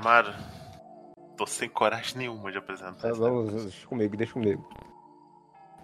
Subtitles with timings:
[0.00, 0.32] Amaro,
[1.36, 2.94] tô sem coragem nenhuma de apresentar.
[3.02, 4.66] Tá, vamos, deixa comigo, deixa comigo.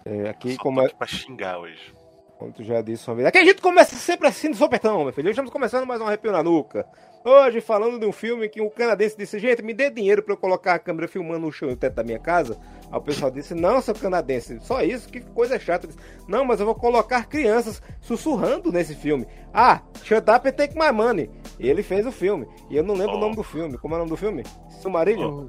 [0.06, 1.94] É, aqui Só como tô é, aqui pra xingar hoje.
[2.38, 3.28] como tu já disse uma vez.
[3.28, 5.26] Aqui a gente começa sempre assim no sopetão, meu filho.
[5.26, 6.86] Hoje estamos começando mais um arrepio na nuca.
[7.22, 10.38] Hoje falando de um filme que um canadense disse, gente, me dê dinheiro pra eu
[10.38, 12.58] colocar a câmera filmando no chão e o teto da minha casa.
[12.90, 15.88] Aí o pessoal disse, não, seu canadense, só isso, que coisa chata.
[15.88, 19.26] Disse, não, mas eu vou colocar crianças sussurrando nesse filme.
[19.52, 21.28] Ah, shut up and take my money.
[21.58, 22.46] E ele fez o filme.
[22.70, 23.18] E eu não lembro Oh.
[23.18, 23.78] o nome do filme.
[23.78, 24.42] Como é o nome do filme?
[24.80, 25.48] Silmarillion?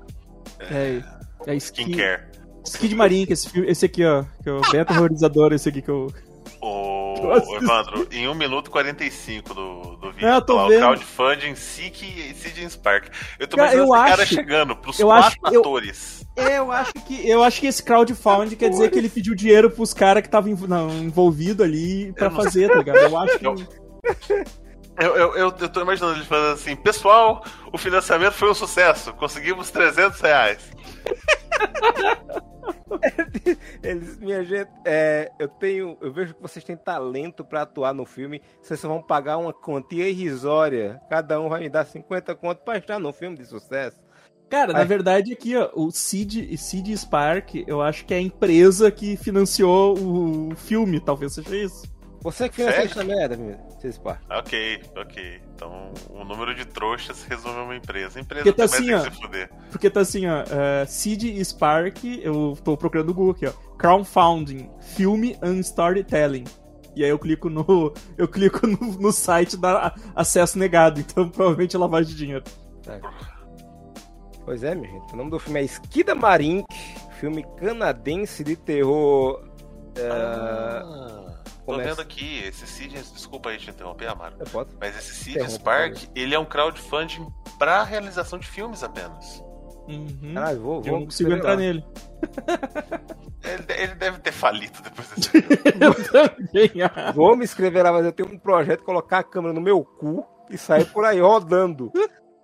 [0.60, 1.02] É,
[1.46, 2.24] é Skin, Skincare.
[2.66, 4.24] Skin de Marinho, que esse, filme, esse aqui, ó.
[4.44, 6.08] Que é o bem aterrorizador, esse aqui que eu.
[6.62, 7.52] Ô, Nossa.
[7.56, 10.78] Evandro, em 1 minuto e 45 do, do vídeo, É, eu tô tá lá, vendo.
[10.78, 13.08] o crowdfunding SIC e Sidney Spark.
[13.40, 16.26] Eu tô Cara, eu esse cara acho- chegando pros eu quatro acho- eu- atores.
[16.36, 19.72] É, eu acho que eu acho que esse crowdfunding quer dizer que ele pediu dinheiro
[19.72, 22.98] pros caras que estavam envolvidos ali pra Eu fazer, tá ligado?
[22.98, 23.46] Eu acho que.
[25.00, 29.14] Eu- Eu, eu, eu, tô imaginando ele falando assim, pessoal, o financiamento foi um sucesso,
[29.14, 30.72] conseguimos 300 reais.
[33.84, 38.06] Eles, minha gente, é, eu tenho, eu vejo que vocês têm talento pra atuar no
[38.06, 38.42] filme.
[38.62, 41.00] Vocês só vão pagar uma quantia irrisória.
[41.09, 43.98] Cada um vai me dar 50 conto pra estar no filme de sucesso.
[44.50, 44.86] Cara, na Ai.
[44.86, 49.98] verdade aqui, ó, o Seed, Seed Spark, eu acho que é a empresa que financiou
[49.98, 51.83] o filme, talvez seja isso.
[52.22, 52.92] Você que financia Sério?
[52.92, 53.58] essa merda, meu.
[53.70, 54.20] Vocês pá.
[54.30, 55.42] Ok, ok.
[55.55, 58.20] Então o número de trouxas resolveu uma empresa.
[58.20, 59.11] A empresa Porque tá também assim, ó.
[59.11, 59.50] fuder.
[59.72, 63.52] Porque tá assim, ó, é, Seed Spark, eu tô procurando no Google aqui, ó.
[63.78, 66.45] Crowdfunding, filme and storytelling.
[66.95, 67.94] E aí eu clico no.
[68.17, 72.44] Eu clico no, no site da acesso negado, então provavelmente é lavagem de dinheiro.
[74.44, 75.14] Pois é, minha gente.
[75.14, 76.66] O nome do filme é Esquida Marink,
[77.20, 79.48] filme canadense de terror.
[79.95, 80.10] É...
[80.10, 81.27] Ah,
[81.73, 84.36] começa- vendo aqui, esse Seed, desculpa aí te interromper, Amaro.
[84.39, 84.70] Eu posso?
[84.80, 87.28] Mas esse Interrompa, Spark, ele é um crowdfunding
[87.60, 89.44] pra realização de filmes apenas.
[89.88, 90.33] Uhum.
[90.33, 90.92] Caralho, vou, eu vou.
[91.00, 91.55] não consigo entrar lá.
[91.55, 91.86] nele.
[93.44, 95.48] Ele, ele deve ter falido depois desse filme.
[96.11, 99.61] Também, Vou me inscrever lá, mas eu tenho um projeto de colocar a câmera no
[99.61, 101.92] meu cu e sair por aí rodando.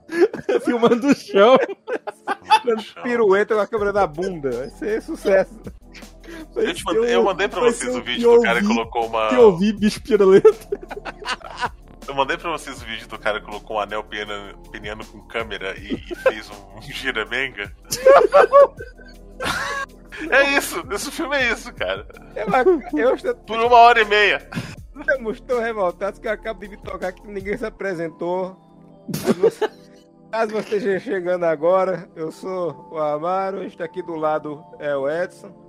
[0.63, 1.57] filmando o chão.
[2.65, 4.49] dando pirueta com a câmera na bunda.
[4.51, 5.59] Vai ser sucesso.
[6.55, 9.29] Eu, te mandei, eu mandei pra vocês o vídeo do cara que colocou uma.
[9.29, 10.67] Que eu ouvi bicho pirulento.
[12.07, 15.21] Eu mandei pra vocês o vídeo do cara que colocou um anel peniano, peniano com
[15.21, 17.73] câmera e, e fez um, giramenga.
[20.29, 22.05] é isso, esse filme é isso, cara.
[22.35, 24.47] Eu, eu estou Por uma hora e meia.
[24.99, 28.57] Estamos tão revoltados que eu acabo de me tocar que ninguém se apresentou.
[29.11, 29.69] Caso você,
[30.31, 35.09] caso você esteja chegando agora, eu sou o Amaro, está aqui do lado é o
[35.09, 35.62] Edson.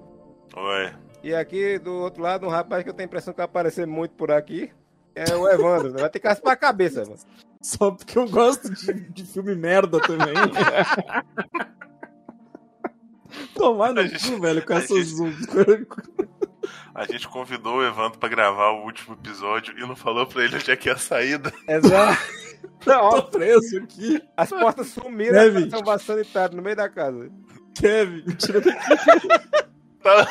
[0.56, 0.92] Oi.
[1.22, 3.86] E aqui do outro lado, um rapaz que eu tenho a impressão que vai aparecer
[3.86, 4.70] muito por aqui.
[5.14, 5.92] É o Evandro.
[5.92, 7.16] Vai ter que raspar a cabeça, mano.
[7.62, 10.34] Só porque eu gosto de, de filme merda também.
[13.54, 15.12] Tomar no gente- cu, velho, com essas.
[16.94, 20.54] A gente convidou o Evandro pra gravar o último episódio e não falou pra ele
[20.56, 21.52] onde é que é a saída.
[21.68, 22.22] Exato.
[22.86, 24.22] Não, Tô preso aqui.
[24.36, 27.30] as portas sumiram da estação sanitária no meio da casa.
[27.74, 28.78] Kevin, tira daqui.
[30.04, 30.28] Tá.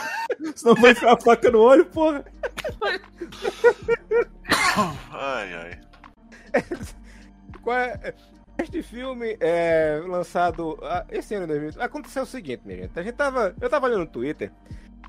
[0.56, 2.24] Senão vai ficar a faca no olho, porra.
[5.12, 5.80] Ai, ai.
[7.64, 8.14] Qual é-
[8.62, 11.82] Este filme é lançado ah, esse ano 2000.
[11.82, 13.00] Aconteceu o seguinte, minha gente.
[13.00, 14.52] A gente tava, eu tava olhando no Twitter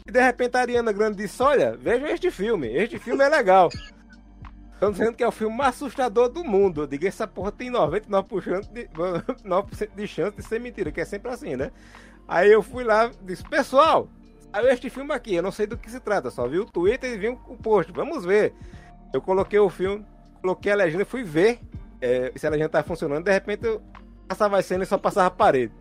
[0.07, 2.69] e de repente a Ariana Grande disse: Olha, vejam este filme.
[2.69, 3.69] Este filme é legal.
[4.73, 6.83] Estão dizendo que é o filme mais assustador do mundo.
[6.83, 8.89] Eu digo: Essa porra tem 99% de,
[9.45, 11.71] 9% de chance de ser mentira, que é sempre assim, né?
[12.27, 14.09] Aí eu fui lá e disse: Pessoal,
[14.55, 15.35] saiu este filme aqui.
[15.35, 16.31] Eu não sei do que se trata.
[16.31, 17.93] Só vi o Twitter e vi o post.
[17.93, 18.55] Vamos ver.
[19.13, 20.05] Eu coloquei o filme,
[20.41, 21.61] coloquei a legenda fui ver
[22.01, 23.25] é, se a legenda tava funcionando.
[23.25, 23.83] De repente eu
[24.29, 25.73] passava a cena e só passava a parede.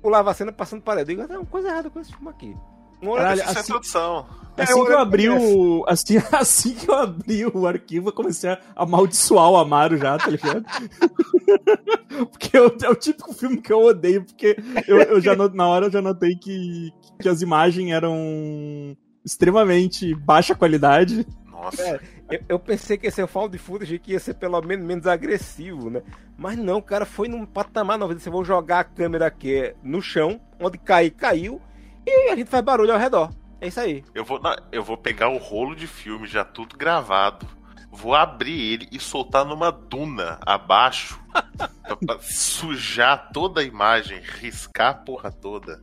[0.00, 1.12] Pulava a cena passando parede.
[1.12, 2.56] Eu digo, tem uma coisa errada com esse filme aqui.
[3.02, 4.26] Hora- Caralho, é assim- introdução.
[4.54, 5.82] Assim É, que eu abri o.
[5.88, 10.28] Assim, assim que eu abri o arquivo, eu comecei a amaldiçoar o Amaro já, tá
[10.28, 10.62] ligado?
[12.30, 14.56] porque eu- é o típico filme que eu odeio, porque
[14.86, 20.14] eu, eu já no- na hora eu já notei que, que as imagens eram extremamente
[20.14, 21.26] baixa qualidade.
[21.50, 21.82] Nossa.
[21.82, 22.00] É.
[22.30, 25.06] Eu, eu pensei que esse é o found footage que ia ser pelo menos menos
[25.06, 26.02] agressivo, né?
[26.36, 28.12] Mas não, o cara foi num patamar novo.
[28.18, 31.60] Você vou jogar a câmera aqui no chão, onde cair, caiu,
[32.06, 33.30] e a gente faz barulho ao redor.
[33.60, 34.04] É isso aí.
[34.14, 37.46] Eu vou, não, eu vou pegar o rolo de filme já tudo gravado.
[37.90, 41.20] Vou abrir ele e soltar numa duna abaixo
[41.86, 45.82] pra, pra sujar toda a imagem, riscar a porra toda.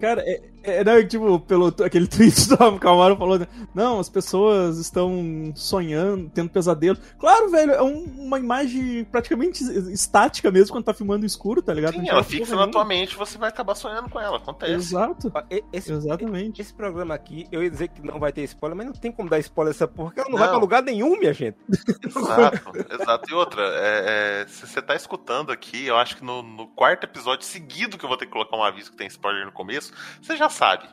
[0.00, 4.78] Cara, é, É, não, tipo, pelo aquele tweet do Camaro falou, né, não, as pessoas
[4.78, 6.98] estão sonhando, tendo pesadelo.
[7.18, 11.72] Claro, velho, é um- uma imagem praticamente estática mesmo quando tá filmando no escuro, tá
[11.72, 11.94] ligado?
[11.94, 14.36] Sim, ela fixa na tua mente e você vai acabar sonhando com ela.
[14.38, 14.72] Acontece.
[14.72, 15.32] Exato,
[15.72, 16.60] Esse, exatamente.
[16.60, 19.28] esse programa aqui, eu ia dizer que não vai ter spoiler, mas não tem como
[19.30, 20.40] dar spoiler essa porra, porque ela não, Não.
[20.40, 21.56] vai pra lugar nenhum, minha gente.
[22.04, 23.30] Exato, exato.
[23.30, 27.04] E outra, é, é, se você tá escutando aqui, eu acho que no, no quarto
[27.04, 29.92] episódio seguido que eu vou ter que colocar um aviso que tem spoiler no começo,
[30.20, 30.88] você já sabe.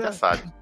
[0.00, 0.52] Já sabe.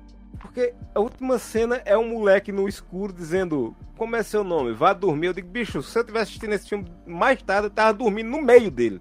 [0.40, 4.72] Porque a última cena é um moleque no escuro dizendo: Como é seu nome?
[4.72, 5.28] Vá dormir.
[5.28, 8.40] Eu digo, bicho, se eu tivesse assistindo esse filme mais tarde, eu tava dormindo no
[8.40, 9.00] meio dele.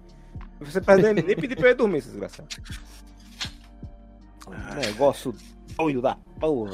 [0.60, 2.48] Você nem, nem pedir pra eu ir dormir, esse desgraçado.
[4.46, 5.34] Um negócio
[5.76, 6.72] doido da porra.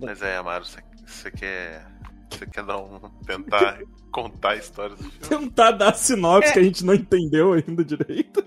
[0.00, 1.86] Mas é, Amaro, você, quer.
[2.30, 2.98] Você quer dar um.
[3.26, 3.78] tentar
[4.12, 5.46] contar a história do filme?
[5.46, 6.52] Tentar dar sinopse É.
[6.52, 8.44] que a gente não entendeu ainda direito.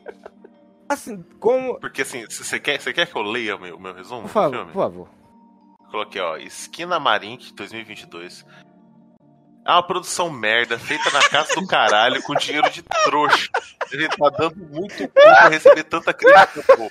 [0.90, 1.80] Assim, como.
[1.80, 4.28] Porque assim, você quer, você quer que eu leia o meu, o meu resumo Por
[4.28, 4.72] do favor, filme?
[4.72, 5.10] por favor.
[5.92, 8.46] Coloquei, ó, Esquina Marink 2022.
[9.66, 13.50] É uma produção merda, feita na casa do caralho, com dinheiro de trouxa.
[13.92, 16.90] Ele tá dando muito cu pra receber tanta crítica, pô.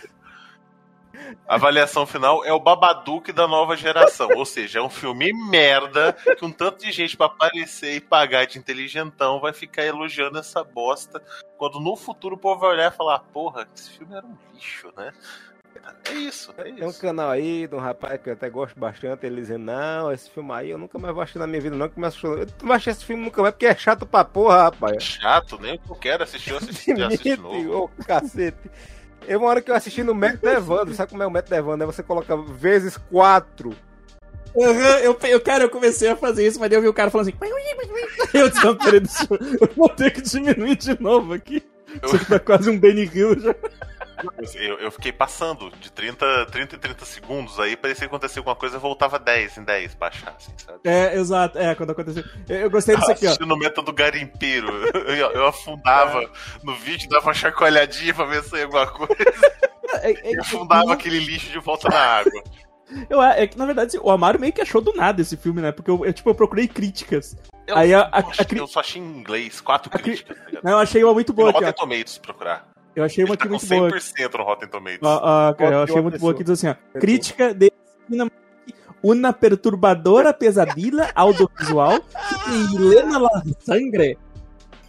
[1.49, 4.29] A avaliação final é o Babadook da nova geração.
[4.37, 8.47] Ou seja, é um filme merda que um tanto de gente pra aparecer e pagar
[8.47, 11.23] de inteligentão vai ficar elogiando essa bosta.
[11.57, 14.93] Quando no futuro o povo vai olhar e falar: Porra, esse filme era um lixo,
[14.97, 15.13] né?
[16.09, 17.01] É isso, é Tem um isso.
[17.01, 20.51] canal aí de um rapaz que eu até gosto bastante, ele dizendo, não, esse filme
[20.53, 22.39] aí eu nunca mais vou assistir na minha vida, não, que me assustou.
[22.39, 25.03] Eu não assistir esse filme nunca mais, porque é chato pra porra, rapaz.
[25.03, 27.85] Chato, nem o que eu quero assistir, eu assisti, assisti novo.
[27.85, 28.71] ô cacete.
[29.27, 31.83] Eu, uma hora que eu assisti no método Evandro, sabe como é o método Evandro?
[31.85, 33.75] É você coloca vezes quatro.
[34.57, 37.11] Aham, eu, eu, cara, eu comecei a fazer isso, mas daí eu vi o cara
[37.11, 37.37] falando assim.
[38.33, 41.63] Eu disse, não, peraí, deixa eu, eu vou ter que diminuir de novo aqui.
[42.03, 43.55] Isso aqui tá quase um Benny Hill já.
[44.55, 48.57] Eu, eu fiquei passando de 30, 30 em 30 segundos, aí parecia que acontecia alguma
[48.57, 50.79] coisa e voltava 10 em 10 pra achar, assim, sabe?
[50.85, 52.25] É, exato, é, quando aconteceu.
[52.49, 53.37] Eu, eu gostei disso aqui, ó.
[53.47, 54.67] No método garimpeiro.
[55.07, 56.29] Eu, eu afundava
[56.63, 59.15] no vídeo, dava uma chacoalhadinha pra ver se saía alguma coisa.
[60.03, 62.43] É, é, afundava aquele lixo de volta na água.
[63.09, 65.73] eu, é que, na verdade, o Amaro meio que achou do nada esse filme, né?
[65.73, 67.37] Porque eu, eu, tipo, eu procurei críticas.
[67.67, 70.37] Eu, Aí a- a- eu, a eu só achei em inglês, quatro A cri- críticas,
[70.39, 70.61] tá?
[70.63, 71.73] Não, eu achei uma muito boa no aqui, ó.
[71.73, 72.69] Tomatoes, procurar.
[72.97, 74.01] Eu achei uma tá aqui com muito boa.
[74.01, 74.99] 100% no Rotten Tomatoes.
[75.03, 76.99] Ó, ó, cara, eu achei muito boa aqui, diz assim, ó.
[76.99, 77.71] Crítica de
[79.03, 82.01] uma perturbadora pesadilla audiovisual
[82.49, 84.19] de Helena La Sangre.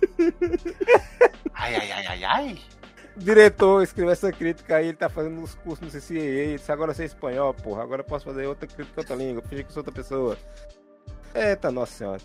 [1.53, 2.59] Ai, ai, ai, ai, ai.
[3.15, 6.71] O diretor escreveu essa crítica aí, ele tá fazendo uns cursos no CCA, ele disse,
[6.71, 9.65] agora eu sei espanhol, porra, agora eu posso fazer outra crítica em outra língua, fingir
[9.65, 10.37] que sou outra pessoa.
[11.33, 12.21] Eita, nossa senhora.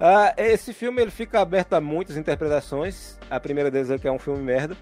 [0.00, 3.18] Ah, esse filme ele fica aberto a muitas interpretações.
[3.30, 4.76] A primeira deles é que é um filme merda.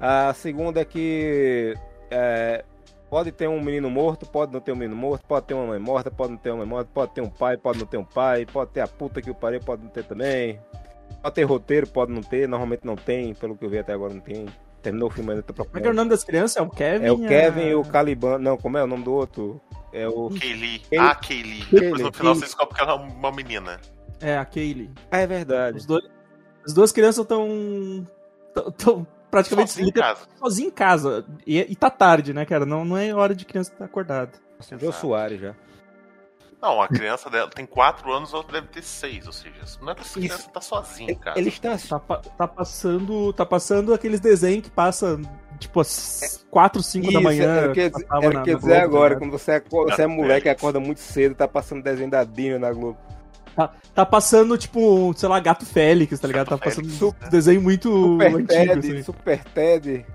[0.00, 1.74] A segunda é que
[2.10, 2.64] é,
[3.10, 5.78] pode ter um menino morto, pode não ter um menino morto, pode ter uma mãe
[5.78, 8.04] morta, pode não ter uma mãe morta, pode ter um pai, pode não ter um
[8.04, 10.58] pai, pode ter a puta que o pariu, pode não ter também.
[11.22, 14.12] Pode ter roteiro, pode não ter, normalmente não tem, pelo que eu vi até agora
[14.14, 14.46] não tem.
[14.82, 16.56] Terminou o filme ainda, tá Como é que é o nome das crianças?
[16.56, 17.04] É o Kevin?
[17.06, 18.38] É o Kevin a- e o Caliban.
[18.38, 19.60] Não, como é o nome do outro?
[19.92, 20.28] É o.
[20.30, 20.80] Kaylee.
[20.80, 20.98] Kaylee.
[20.98, 21.64] Ah, Kaylee.
[21.70, 22.34] Depois no final Kaylee.
[22.34, 23.78] você descobre que ela é uma menina.
[24.22, 24.90] É, a Kaylee.
[25.10, 25.76] Ah, é verdade.
[25.78, 26.04] Os dois,
[26.64, 28.06] as duas crianças estão.
[28.78, 30.20] tão praticamente Sozinha em casa.
[30.38, 31.24] sozinhas em casa.
[31.46, 32.66] E, e tá tarde, né, cara?
[32.66, 34.32] Não, não é hora de criança estar acordada.
[34.78, 35.54] Jô Soares já.
[36.60, 39.90] Não, a criança dela tem 4 anos, a outra deve ter 6, ou seja, não
[39.90, 41.36] é que essa criança tá sozinha em casa.
[41.36, 43.32] Eles estão Tá, tá passando.
[43.32, 45.18] Tá passando aqueles desenhos que passa
[45.58, 47.52] tipo às 4, 5 da manhã.
[47.56, 49.14] Era o que eu dizer- na- o que eu ia na dizer Globo, tá agora,
[49.14, 49.18] ligado?
[49.18, 52.22] quando você, acorda, você é Tá moleque e acorda muito cedo, tá passando desenho da
[52.22, 52.98] Disney na Globo.
[53.54, 56.48] Tá, tá passando, tipo, sei lá, Gato Félix, tá ligado?
[56.48, 57.28] Tá Gato passando Félix, um né?
[57.30, 59.02] desenho muito Super antigo, Ted, assim.
[59.02, 60.06] Super Ted,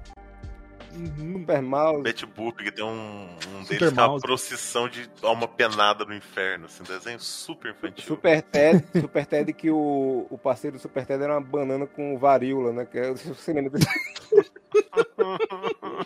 [0.98, 1.34] Uhum.
[1.34, 2.26] Super Mouse.
[2.36, 6.14] Boop, que tem um, um Super deles que é uma procissão de alma penada no
[6.16, 8.04] inferno, assim, um desenho super infantil.
[8.04, 12.18] Super Ted, Super Ted que o, o parceiro do Super Ted era uma banana com
[12.18, 12.86] varíola, né?
[12.86, 13.92] Que, é- se você lembra disso.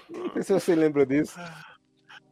[0.10, 1.40] Não sei se você lembra disso.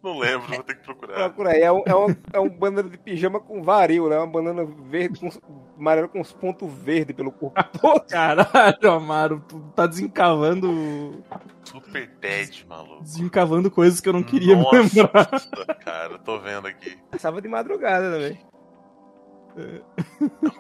[0.01, 1.15] Não lembro, vou ter que procurar.
[1.15, 1.62] Procura aí.
[1.62, 4.15] É um, é um, é um banana de pijama com varíola.
[4.15, 5.29] É uma banana verde, com,
[5.77, 8.01] amarela com uns pontos verdes pelo corpo todo.
[8.08, 11.22] Caralho, Amaro, tu tá desencavando.
[11.65, 13.03] Super Ted, maluco.
[13.03, 15.27] Desencavando coisas que eu não queria Nossa, lembrar.
[15.84, 16.98] cara, tô vendo aqui.
[17.12, 18.39] Passava de madrugada também.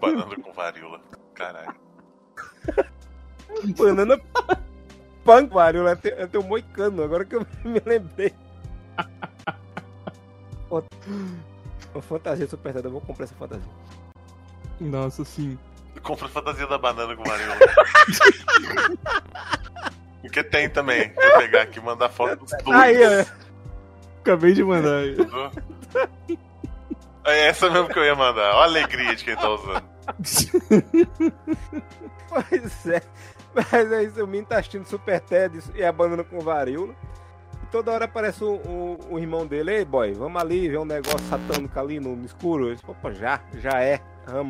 [0.01, 1.01] Banana com varíola.
[1.33, 1.75] Caralho.
[3.77, 4.19] Banana
[5.23, 5.97] punk varíola.
[6.03, 8.33] É teu moicano, agora que eu me lembrei.
[10.69, 13.67] Uma fantasia do Super Ted, eu vou comprar essa fantasia.
[14.79, 15.57] Nossa, sim.
[16.03, 17.57] Compra a fantasia da banana com varíola.
[20.21, 21.11] Porque tem também.
[21.13, 22.79] Vou pegar aqui e mandar foto dos dois.
[22.79, 23.25] Aí, ó.
[24.21, 24.99] Acabei de mandar.
[24.99, 25.17] aí.
[27.25, 28.53] É essa mesmo que eu ia mandar.
[28.55, 29.83] Olha a alegria de quem tá usando.
[32.29, 33.01] Pois é.
[33.55, 36.93] Mas é isso, o menino tá assistindo Super Ted e abandona com varíola.
[37.71, 41.19] Toda hora aparece o, o- o irmão dele, ei boy, vamos ali ver um negócio
[41.29, 42.69] satânico ali no, no escuro.
[42.69, 44.49] Eu disse, Opa, já, já é, amo.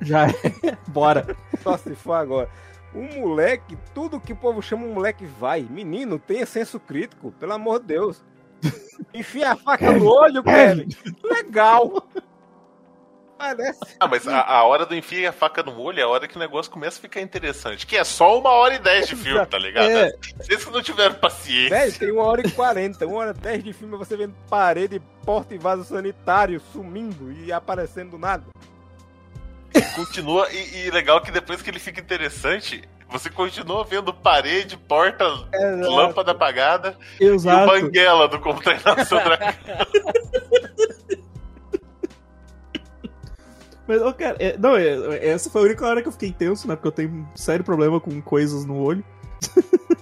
[0.00, 0.32] Já é.
[0.88, 1.36] Bora.
[1.62, 2.48] Só se for agora.
[2.94, 5.62] O moleque, tudo que o povo chama um moleque vai.
[5.68, 8.24] Menino, tenha senso crítico, pelo amor de Deus.
[9.14, 10.88] Enfia a faca no olho, Kevin.
[11.22, 12.06] Legal.
[13.40, 13.80] Parece.
[13.98, 16.36] Ah, mas a, a hora do enfia a faca no olho é a hora que
[16.36, 17.86] o negócio começa a ficar interessante.
[17.86, 19.88] Que é só uma hora e dez de filme, tá ligado?
[19.88, 20.12] É.
[20.36, 21.70] Vocês que não tiveram paciência.
[21.70, 25.00] Velho, tem uma hora e quarenta, uma hora e dez de filme você vendo parede,
[25.24, 28.44] porta e vaso sanitário sumindo e aparecendo do nada.
[29.96, 35.24] Continua, e, e legal que depois que ele fica interessante, você continua vendo parede, porta,
[35.50, 35.90] Exato.
[35.90, 37.66] lâmpada apagada e o Exato.
[37.66, 39.54] banguela do Como Treinar Seu Dragão.
[43.90, 46.68] Mas, ô, cara, é- não, é- essa foi a única hora que eu fiquei tenso,
[46.68, 46.76] né?
[46.76, 49.04] Porque eu tenho um sério problema com coisas no olho.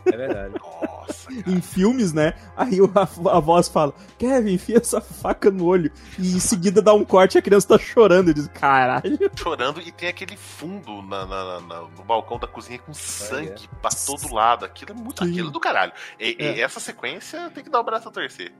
[0.07, 0.55] É verdade.
[0.61, 2.35] Nossa, Em filmes, né?
[2.57, 5.91] Aí a, a voz fala, Kevin, enfia essa faca no olho.
[6.19, 8.29] E em seguida dá um corte e a criança tá chorando.
[8.29, 9.19] Eu digo, caralho.
[9.37, 13.77] chorando e tem aquele fundo na, na- na- no balcão da cozinha com sangue é.
[13.81, 14.65] pra todo lado.
[14.65, 15.31] Aquilo é muito Sim.
[15.31, 15.93] aquilo do caralho.
[16.21, 16.61] E, e É.
[16.61, 18.53] essa sequência tem que dar o braço a torcer.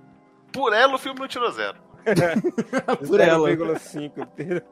[0.53, 1.77] Por ela, o filme não tirou zero.
[3.07, 3.49] Por ela.
[3.51, 4.63] 0,5.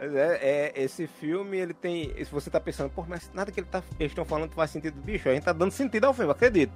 [0.00, 2.12] É, é, esse filme, ele tem.
[2.24, 5.00] Se você tá pensando, pô, mas nada que ele tá, eles estão falando faz sentido,
[5.00, 6.72] bicho, a gente tá dando sentido ao filme, acredito.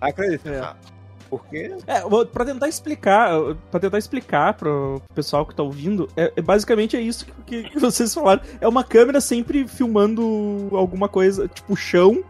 [0.00, 0.48] Acredito.
[0.48, 0.74] É.
[1.28, 3.30] Porque É, pra tentar explicar,
[3.70, 7.78] pra tentar explicar pro pessoal que tá ouvindo, é, é basicamente é isso que, que
[7.78, 8.42] vocês falaram.
[8.60, 12.24] É uma câmera sempre filmando alguma coisa, tipo chão,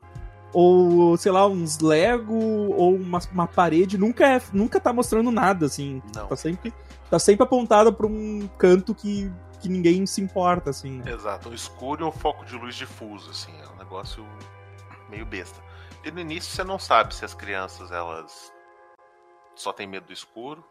[0.53, 3.97] ou sei lá, uns Lego, ou uma, uma parede.
[3.97, 6.03] Nunca, é, nunca tá mostrando nada, assim.
[6.15, 6.27] Não.
[6.27, 6.73] Tá sempre,
[7.09, 10.99] tá sempre apontada pra um canto que, que ninguém se importa, assim.
[10.99, 11.13] né?
[11.13, 11.49] Exato.
[11.49, 13.53] Um escuro e um foco de luz difuso, assim.
[13.61, 14.27] É um negócio
[15.09, 15.63] meio besta.
[16.05, 18.53] E no início você não sabe se as crianças, elas
[19.55, 20.65] só têm medo do escuro.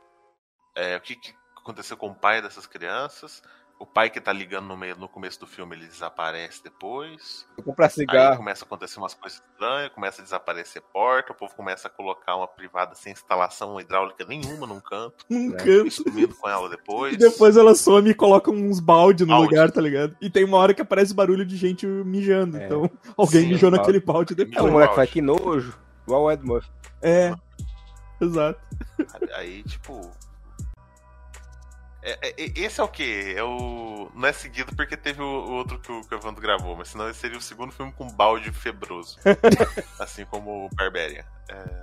[0.75, 3.43] É, o que, que aconteceu com o pai dessas crianças.
[3.81, 7.47] O pai que tá ligando no, meio, no começo do filme, ele desaparece depois.
[7.63, 8.35] comprar Aí cigarro.
[8.35, 12.35] começa a acontecer umas coisas estranhas, começa a desaparecer porta, o povo começa a colocar
[12.35, 15.57] uma privada sem instalação hidráulica nenhuma num canto, Num É.
[15.63, 15.91] canto.
[15.91, 17.13] sumindo com ela depois.
[17.13, 19.45] E depois ela some e coloca uns balde no Balde.
[19.55, 20.13] lugar, tá ligado?
[20.19, 22.57] E tem uma hora que aparece barulho de gente mijando.
[22.57, 22.65] É.
[22.65, 23.77] Então, alguém Sim, mijou balde.
[23.79, 24.61] naquele balde depois.
[24.61, 25.73] o um moleque fala, que nojo.
[26.05, 26.69] Igual o Ed Murphy.
[27.01, 27.33] É.
[28.19, 28.59] Exato.
[29.35, 30.11] Aí, tipo.
[32.01, 33.33] É- é- esse é o quê?
[33.35, 34.09] É o.
[34.15, 36.87] Não é seguido porque teve o, o outro que o, que o Evandro gravou, mas
[36.89, 39.17] senão esse seria o segundo filme com balde febroso.
[39.99, 41.25] assim como o Barbarian.
[41.49, 41.81] É...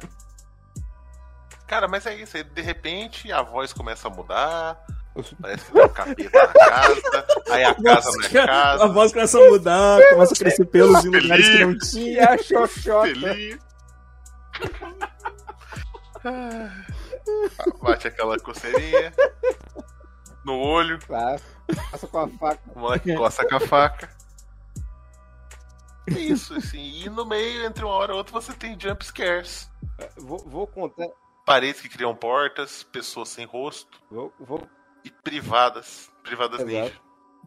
[1.66, 2.36] Cara, mas é isso.
[2.36, 4.82] Aí, de repente a voz começa a mudar.
[5.40, 7.26] Parece que tem um capeta na casa.
[7.50, 8.84] Aí a casa não é Nossa, casa.
[8.84, 12.38] A voz começa a mudar, começa a crescer pelos em lugares que não tinha.
[12.38, 13.08] xoxota.
[17.82, 19.12] Bate aquela coceirinha
[20.46, 21.44] no olho, Passa,
[21.90, 22.60] passa com a faca.
[22.74, 24.08] o moleque coça com a faca.
[26.08, 27.02] É isso, assim.
[27.04, 29.68] E no meio, entre uma hora e outra, você tem jump scares.
[30.16, 31.08] Vou, vou contar.
[31.44, 34.66] Paredes que criam portas, pessoas sem rosto Vou, vou,
[35.04, 36.10] e privadas.
[36.22, 36.72] Privadas Exato.
[36.72, 37.00] ninja.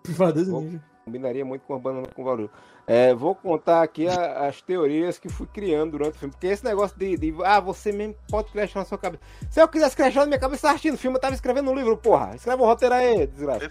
[0.04, 0.84] Privadas Vou- ninja.
[1.06, 2.52] combinaria muito com a banana com barulho.
[2.92, 6.32] É, vou contar aqui a- as teorias que fui criando durante o filme.
[6.32, 9.22] Porque esse negócio de, de, ah, você mesmo pode criar na sua cabeça.
[9.52, 11.76] Se eu quisesse criar na minha cabeça, eu assistindo o filme, eu tava escrevendo um
[11.76, 12.36] livro, porra.
[12.36, 13.70] Escreve um roteiro aí, desgraça.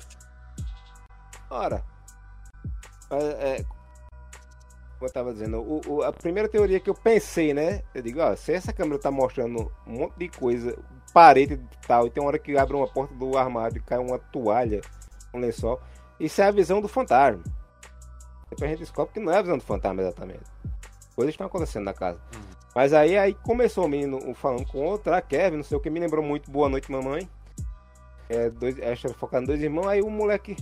[1.50, 1.82] Ora.
[3.10, 3.16] É,
[3.56, 3.64] é,
[5.00, 7.82] eu tava dizendo, o- o- a primeira teoria que eu pensei, né?
[7.92, 10.78] Eu digo, ó, se essa câmera tá mostrando um monte de coisa,
[11.12, 13.98] parede e tal, e tem uma hora que abre uma porta do armário e cai
[13.98, 14.80] uma toalha,
[15.34, 15.80] um lençol,
[16.20, 17.42] isso é a visão do fantasma.
[18.50, 20.44] Depois a gente descobre que não é a visão do fantasma exatamente.
[21.14, 22.18] Coisas estão acontecendo na casa.
[22.34, 22.40] Uhum.
[22.74, 25.90] Mas aí, aí começou o menino falando com outra, a Kevin, não sei o que,
[25.90, 27.28] me lembrou muito Boa Noite Mamãe.
[28.28, 30.54] É, dois, é, focado em dois irmãos, aí o moleque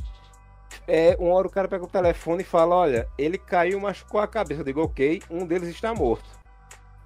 [0.87, 4.27] é, uma hora o cara pega o telefone e fala: Olha, ele caiu, machucou a
[4.27, 4.61] cabeça.
[4.61, 6.25] Eu digo: Ok, um deles está morto.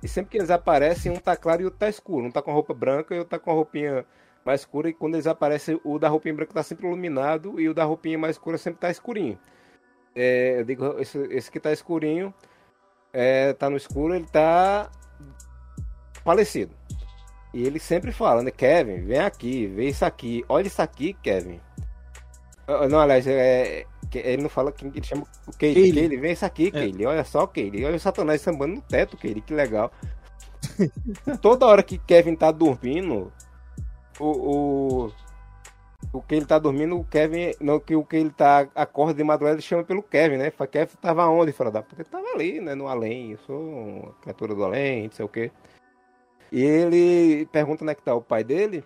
[0.03, 2.27] E sempre que eles aparecem, um tá claro e o outro tá escuro.
[2.27, 4.05] Um tá com a roupa branca e o outro tá com a roupinha
[4.45, 4.89] mais escura.
[4.89, 8.19] E quando eles aparecem, o da roupinha branca tá sempre iluminado e o da roupinha
[8.19, 9.39] mais escura sempre tá escurinho.
[10.15, 12.33] É, eu digo: esse, esse que tá escurinho,
[13.13, 14.91] é, tá no escuro, ele tá
[16.25, 16.75] falecido.
[17.53, 18.51] E ele sempre fala, né?
[18.51, 20.45] Kevin, vem aqui, vê isso aqui.
[20.49, 21.61] Olha isso aqui, Kevin.
[22.67, 25.53] Ah, Não, aliás, é, ele não fala que ele chama o.
[25.57, 25.93] Kaylee.
[25.93, 26.71] Kaylee, vem isso aqui, É.
[26.71, 27.07] Kaylee.
[27.07, 27.85] Olha só, Kaylee.
[27.85, 29.91] Olha o Satanás sambando no teto, Kaylee, que legal.
[31.41, 33.33] toda hora que Kevin tá dormindo,
[34.19, 34.27] o,
[35.07, 35.13] o,
[36.13, 39.23] o que ele tá dormindo, o Kevin, no, que o que ele tá acorda de
[39.23, 40.51] madrugada, ele chama pelo Kevin, né?
[40.51, 41.53] Fala, Kevin tava onde?
[41.53, 42.75] Fala, da ele tava ali, né?
[42.75, 45.53] No além, eu sou criatura do além, não sei o quê.
[46.51, 48.85] E ele pergunta onde é que tá o pai dele.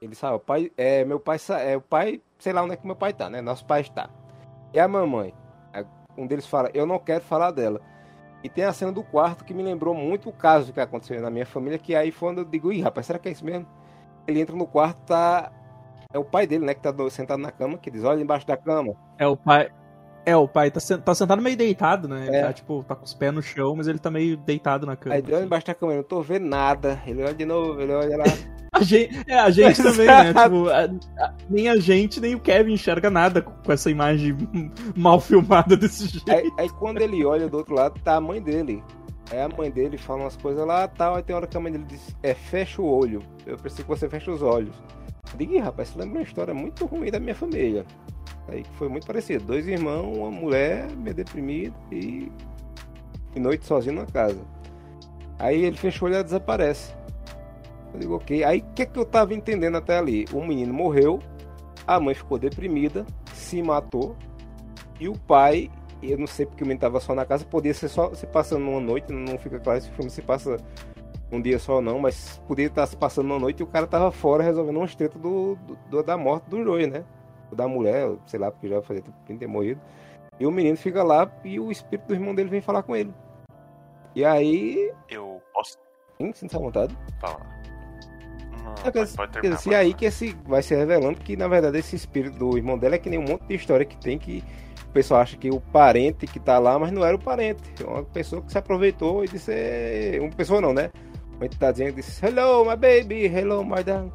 [0.00, 2.86] Ele sabe, o pai, é, meu pai, é o pai, sei lá onde é que
[2.86, 3.42] meu pai tá, né?
[3.42, 4.08] Nosso pai está.
[4.72, 5.34] E a mamãe,
[6.16, 7.80] um deles fala, eu não quero falar dela.
[8.42, 11.30] E tem a cena do quarto que me lembrou muito o caso que aconteceu na
[11.30, 13.66] minha família, que aí foi onde eu digo, ih, rapaz, será que é isso mesmo?
[14.26, 15.52] Ele entra no quarto, tá.
[16.18, 18.46] É o pai dele, né, que tá do- sentado na cama, que diz, olha embaixo
[18.46, 18.94] da cama.
[19.18, 19.68] É o pai.
[20.26, 22.26] É, o pai tá, tá sentado meio deitado, né?
[22.26, 22.42] Ele É.
[22.42, 25.14] tá, tipo, tá com os pés no chão, mas ele tá meio deitado na cama.
[25.14, 25.46] Aí ele olha assim.
[25.46, 27.00] embaixo da cama, eu não tô vendo nada.
[27.06, 28.24] Ele olha de novo, ele olha lá.
[28.70, 30.34] A gente, é, a gente também, né?
[30.34, 30.84] Tipo, a-
[31.24, 34.36] a- nem a gente, nem o Kevin enxerga nada com com essa imagem
[34.94, 36.30] mal filmada desse jeito.
[36.30, 38.84] Aí, aí quando ele olha do outro lado, tá a mãe dele.
[39.32, 41.14] Aí a mãe dele fala umas coisas lá tal.
[41.16, 43.22] Aí tem hora que a mãe dele diz: É, fecha o olho.
[43.46, 44.76] Eu preciso que você feche os olhos.
[45.36, 47.84] Digo, "Ih, rapaz, isso lembra uma história muito ruim da minha família.
[48.48, 52.30] Aí foi muito parecido: dois irmãos, uma mulher meio deprimida e.
[53.36, 54.40] noite sozinho na casa.
[55.38, 56.92] Aí ele fecha o olho e desaparece.
[57.94, 58.42] Eu digo, ok.
[58.42, 60.24] Aí o que, que eu tava entendendo até ali?
[60.32, 61.20] O menino morreu,
[61.86, 64.16] a mãe ficou deprimida, se matou,
[64.98, 65.70] e o pai
[66.02, 68.68] eu não sei porque o menino tava só na casa, podia ser só se passando
[68.68, 70.56] uma noite, não fica claro se o filme se passa
[71.30, 74.10] um dia só não, mas podia estar se passando uma noite e o cara tava
[74.10, 75.56] fora resolvendo uma treta do,
[75.90, 77.04] do- da morte do Joey, né?
[77.52, 79.80] Da mulher, sei lá, porque já fazia tempo que ter morrido.
[80.40, 83.12] E o menino fica lá e o espírito do irmão dele vem falar com ele.
[84.14, 85.76] E aí, Eu posso
[86.20, 86.96] sim, sinta à vontade.
[87.20, 87.40] falar.
[88.62, 89.56] Não, É, quer pode, dizer- pode quer terminar.
[89.58, 92.78] dizer, e aí que esse vai se revelando que na verdade esse espírito do irmão
[92.78, 94.42] dela é que nem um monte de história que tem que
[94.86, 97.62] o pessoal acha que o parente que tá lá, mas não era o parente.
[97.82, 99.52] É uma pessoa que se aproveitou e disse.
[99.52, 100.90] é, Uma pessoa não, né?
[101.38, 104.12] Uma entidadezinha disse: Hello, my baby, hello, my darling.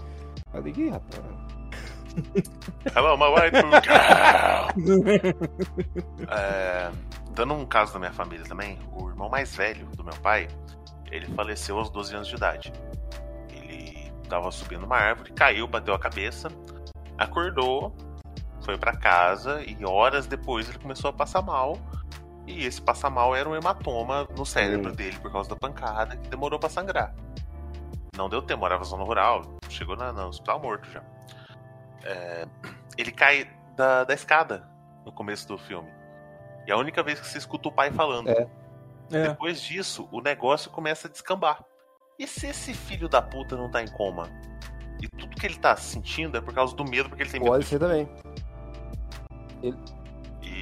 [0.62, 1.22] Digo, "Ih, rapaz.
[2.94, 3.72] Hello, my girl.
[6.30, 6.92] É,
[7.32, 10.48] dando um caso da minha família também, o irmão mais velho do meu pai,
[11.12, 12.74] ele faleceu aos 12 anos de idade.
[13.50, 16.50] Ele tava subindo uma árvore, caiu, bateu a cabeça,
[17.18, 17.96] acordou,
[18.62, 21.78] foi pra casa e horas depois ele começou a passar mal.
[22.46, 24.96] E esse passar mal era um hematoma no cérebro Hum.
[24.96, 27.14] dele por causa da pancada que demorou pra sangrar.
[28.16, 31.02] Não deu tempo, morava na zona rural, chegou na, no hospital morto já.
[32.04, 32.46] É,
[32.98, 34.70] ele cai da, da escada
[35.06, 35.90] no começo do filme.
[36.68, 38.30] E é a única vez que você escuta o pai falando.
[38.30, 38.48] É.
[39.12, 39.30] É.
[39.30, 41.64] Depois disso, o negócio começa a descambar.
[42.20, 44.30] E se esse filho da puta não tá em coma?
[45.02, 47.52] E tudo que ele tá sentindo é por causa do medo, porque ele tem medo.
[47.52, 48.08] Pode ser também.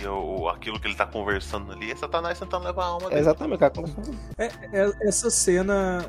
[0.01, 3.09] E o, aquilo que ele tá conversando ali é Satanás tentando levar a alma É
[3.09, 3.21] dele.
[3.21, 3.71] exatamente, cara.
[3.73, 3.87] Como-
[4.37, 6.05] É, é- essa cena.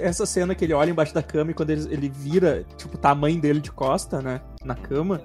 [0.00, 3.10] Essa cena que ele olha embaixo da cama e quando ele, ele vira, tipo, tá
[3.10, 4.40] a mãe dele de costa, né?
[4.64, 5.20] Na cama.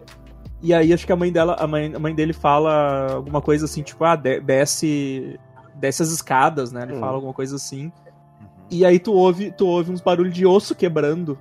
[0.61, 3.65] E aí acho que a mãe dela, a mãe, a mãe dele fala alguma coisa
[3.65, 5.39] assim, tipo, ah, de- desce.
[5.75, 6.83] Desce as escadas, né?
[6.83, 6.99] Ele Hum.
[6.99, 7.85] fala alguma coisa assim.
[7.85, 7.91] Uhum.
[8.71, 11.37] E aí tu ouve, tu ouve uns barulhos de osso quebrando.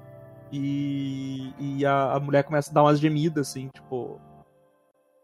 [0.52, 4.20] E, e a, a mulher começa a dar umas gemidas, assim, tipo.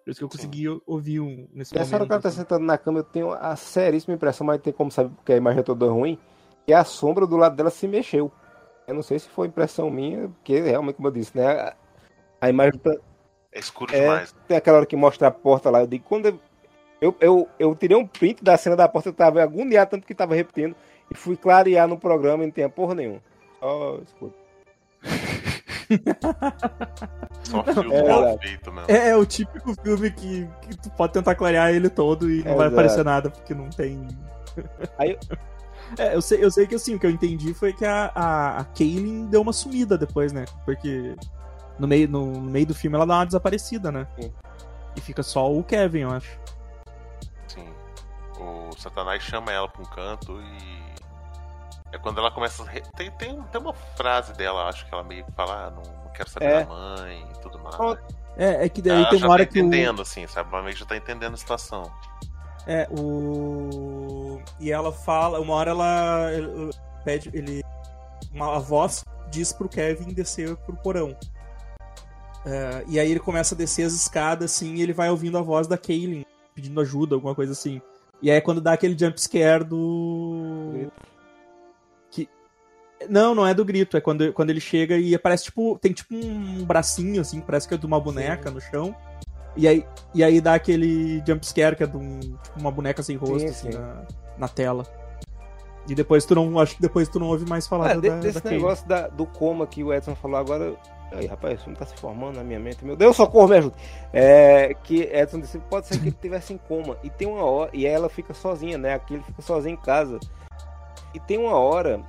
[0.05, 0.37] Por isso que eu Sim.
[0.37, 2.07] consegui ouvir um, nesse hora momento.
[2.07, 2.39] que ela tá assim.
[2.39, 5.61] sentado na cama, eu tenho a seríssima impressão, mas tem como saber porque a imagem
[5.61, 6.19] é toda ruim,
[6.67, 8.31] que a sombra do lado dela se mexeu.
[8.87, 11.47] Eu não sei se foi impressão minha, porque realmente, como eu disse, né?
[11.47, 11.75] a-
[12.43, 12.95] A imagem tá-
[13.51, 14.01] É escuro É.
[14.01, 14.35] demais.
[14.47, 15.81] tem aquela hora que mostra a porta lá.
[15.81, 16.39] Eu digo, quando eu,
[17.01, 20.15] eu, eu, eu tirei um print da cena da porta, eu tava agoniado, tanto que
[20.15, 20.77] tava repetindo,
[21.11, 23.23] e fui clarear no programa e não tinha porra nenhuma.
[23.59, 24.35] Só escuta.
[27.45, 28.91] Só fio É mal feito mesmo.
[28.91, 32.57] É, é o típico filme que, que tu pode tentar clarear ele todo e não
[32.57, 32.73] vai Exato.
[32.73, 34.07] aparecer nada, porque não tem.
[34.99, 35.19] Aí-
[35.99, 38.59] É, eu sei, eu sei que assim, o que eu entendi foi que a, a,
[38.61, 40.47] a Kaylin deu uma sumida depois, né?
[40.65, 41.15] Porque
[41.79, 44.07] no meio, no, no meio do filme ela dá uma desaparecida, né?
[44.19, 44.33] Sim.
[44.97, 46.39] E fica só o Kevin, eu acho.
[47.47, 47.69] Sim.
[48.41, 50.84] O Satanás chama ela pra um canto e.
[51.95, 52.67] É quando ela começa a.
[52.67, 55.83] re- Tem, tem, tem uma frase dela, acho que ela meio que fala, ah, não,
[56.05, 56.65] não quero saber É.
[56.65, 57.77] da mãe e tudo mais.
[58.37, 60.49] É, é que daí ela tem uma hora tá que o, entendendo, assim, sabe?
[60.53, 61.91] Ela meio que já tá entendendo a situação.
[62.67, 64.41] É, o.
[64.59, 66.31] E ela fala, uma hora ela
[67.05, 67.63] pede, ele.
[68.33, 71.17] Uma a voz diz pro Kevin descer pro porão.
[72.45, 75.43] É, e aí ele começa a descer as escadas, assim, e ele vai ouvindo a
[75.43, 77.81] voz da Kaylin pedindo ajuda, alguma coisa assim.
[78.21, 80.71] E aí é quando dá aquele jump scare do.
[80.75, 80.93] Grito.
[83.09, 85.79] Não, não é do grito, é quando, quando ele chega e aparece tipo.
[85.79, 88.95] Tem tipo um bracinho, assim, parece que é de uma boneca no chão.
[89.57, 93.03] E aí, e aí dá aquele jump scare que é de um, tipo, uma boneca
[93.03, 93.79] sem rosto Sim, assim, sim.
[93.79, 94.03] Na,
[94.37, 94.85] na tela.
[95.89, 96.59] E depois tu não.
[96.59, 98.89] Acho que depois tu não ouve mais falar Ah, da, de- da, desse da negócio
[98.89, 100.75] da- do coma que o Edson falou agora.
[101.13, 102.85] Aí, rapaz, isso não tá se formando na minha mente.
[102.85, 103.77] Meu Deus, socorro, me ajuda.
[104.13, 106.97] É, que Edson disse pode ser que ele estivesse em coma.
[107.05, 107.71] E tem uma hora.
[107.73, 108.95] E ela fica sozinha, né?
[108.95, 110.19] Aqui ele fica sozinho em casa.
[111.15, 112.01] E tem uma hora.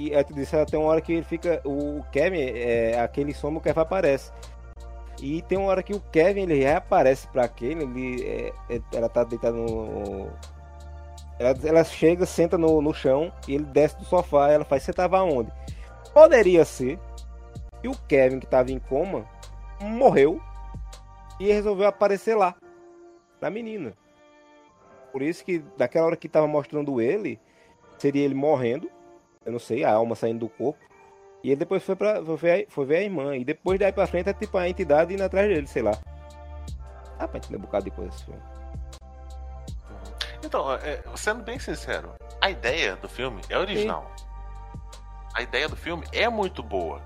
[0.00, 1.60] E Edson disse ela tem uma hora que ele fica.
[1.62, 4.32] O Kevin, é, aquele som o Kevin aparece.
[5.20, 7.84] E tem uma hora que o Kevin ele reaparece pra aquele.
[7.84, 10.30] Ele, é, é, ela tá deitada no.
[11.38, 14.50] Ela, ela chega, senta no, no chão e ele desce do sofá.
[14.50, 15.52] Ela faz, você tava onde?
[16.14, 16.98] Poderia ser
[17.82, 19.26] que o Kevin, que tava em coma,
[19.82, 20.40] morreu
[21.38, 22.54] e resolveu aparecer lá,
[23.38, 23.92] pra menina.
[25.12, 27.38] Por isso que, daquela hora que tava mostrando ele,
[27.98, 28.90] seria ele morrendo,
[29.44, 30.78] eu não sei, a alma saindo do corpo.
[31.42, 33.36] E ele depois foi, pra, foi, ver, a- foi ver a irmã.
[33.36, 35.92] E depois daí pra frente é tipo a entidade indo atrás dele, sei lá.
[37.18, 38.40] Ah, pra entender um bocado de coisa esse filme.
[40.44, 44.10] Então, é, sendo bem sincero, a ideia do filme é original.
[45.34, 47.00] A ideia do filme é muito boa.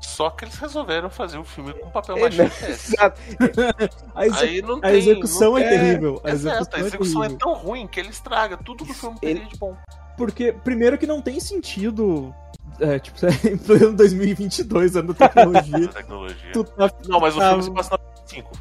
[0.00, 2.42] Só que eles resolveram fazer o filme com papel É, machê.
[2.44, 2.50] né?
[2.68, 3.20] Exato.
[4.14, 4.94] A, exe- Aí não a tem.
[4.98, 6.20] execução não- é, terrível.
[6.24, 8.94] A Exato, execução, a execução é é tão ruim que ele estraga tudo que o
[8.94, 9.76] filme teria de bom.
[10.16, 12.34] Porque, primeiro, que não tem sentido.
[12.80, 15.84] É, tipo, em pleno 2022, ano da tecnologia.
[15.88, 16.52] A tecnologia.
[16.52, 18.52] tu tá- Não, mas o filme se passa na 5.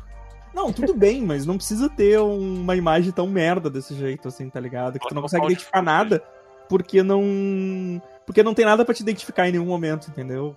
[0.53, 4.59] Não, tudo bem, mas não precisa ter uma imagem tão merda desse jeito, assim, tá
[4.59, 4.97] ligado?
[4.99, 6.23] Que tu não consegue identificar nada,
[6.69, 8.01] porque não.
[8.25, 10.55] Porque não tem nada pra te identificar em nenhum momento, entendeu?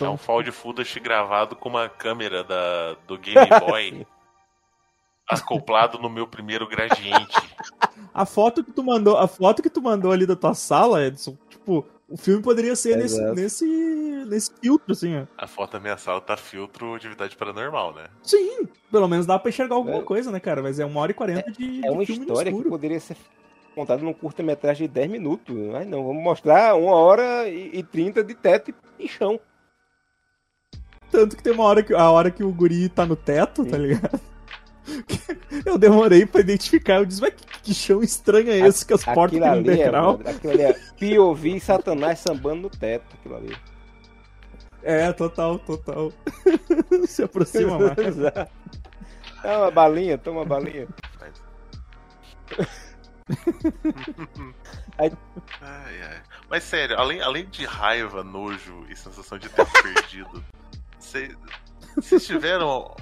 [0.00, 4.06] É um found footage gravado com uma câmera da, do Game Boy
[5.32, 7.36] acoplado no meu primeiro gradiente.
[8.14, 11.34] A foto que tu mandou, a foto que tu mandou ali da tua sala, Edson,
[11.48, 13.34] tipo, o filme poderia ser nesse, Exato.
[13.34, 13.64] nesse,
[14.26, 15.24] nesse filtro, assim, ó.
[15.38, 18.04] A foto da minha sala tá filtro atividade paranormal, né?
[18.22, 20.02] Sim, pelo menos dá pra enxergar alguma É.
[20.02, 20.60] coisa, né, cara?
[20.62, 23.00] Mas é uma hora e quarenta de, É uma de filme no história que poderia
[23.00, 23.16] ser
[23.74, 25.56] contada num curta-metragem de 10 minutos.
[25.56, 29.40] Mas não, vamos mostrar uma hora e 30 de teto e chão.
[31.10, 33.76] Tanto que tem uma hora que a hora que o guri tá no teto, tá
[33.76, 33.82] Sim.
[33.82, 34.20] ligado?
[35.64, 36.96] Eu demorei pra identificar.
[36.96, 39.70] Eu disse, mas que, que chão estranho é esse que as portas Aquilo têm um
[39.72, 40.16] ali, é, degrau?
[40.18, 43.04] brother, aquilo ali é POV Satanás sambando no teto.
[43.18, 43.56] Aquilo ali.
[44.82, 46.12] É, total, total.
[47.06, 48.16] Se aproxima mais.
[49.42, 50.88] Toma uma balinha, toma uma balinha.
[55.60, 56.22] Ai, ai.
[56.50, 60.44] Mas sério, além, além de raiva, nojo e sensação de ter perdido,
[60.98, 61.34] cê-
[61.96, 62.94] vocês tiveram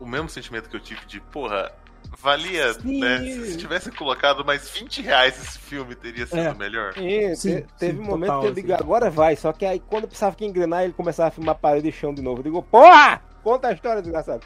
[0.00, 1.70] o, mesmo sentimento que eu tive de, porra,
[2.18, 3.00] valia, Sim.
[3.00, 3.18] né?
[3.20, 6.54] Se se tivesse colocado mais 20 reais esse filme, teria sido É.
[6.54, 6.94] melhor.
[6.94, 8.82] Sim, Sim, te- teve sim, um momento total, que eu digo, assim.
[8.82, 9.36] agora vai.
[9.36, 12.14] Só que aí quando eu precisava que engrenar, ele começava a filmar parede e chão
[12.14, 12.40] de novo.
[12.40, 13.22] Eu digo, porra!
[13.42, 14.42] Conta a história, desgraçado.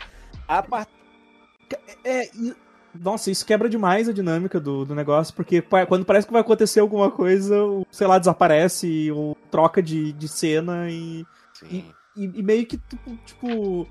[0.49, 0.91] A parte.
[2.05, 2.55] É, e-
[2.93, 6.81] nossa, isso quebra demais a dinâmica do, do negócio, porque quando parece que vai acontecer
[6.81, 11.85] alguma coisa, o, sei lá, desaparece ou troca de, de cena e, Sim.
[12.17, 13.87] e, e meio que, tipo, tipo,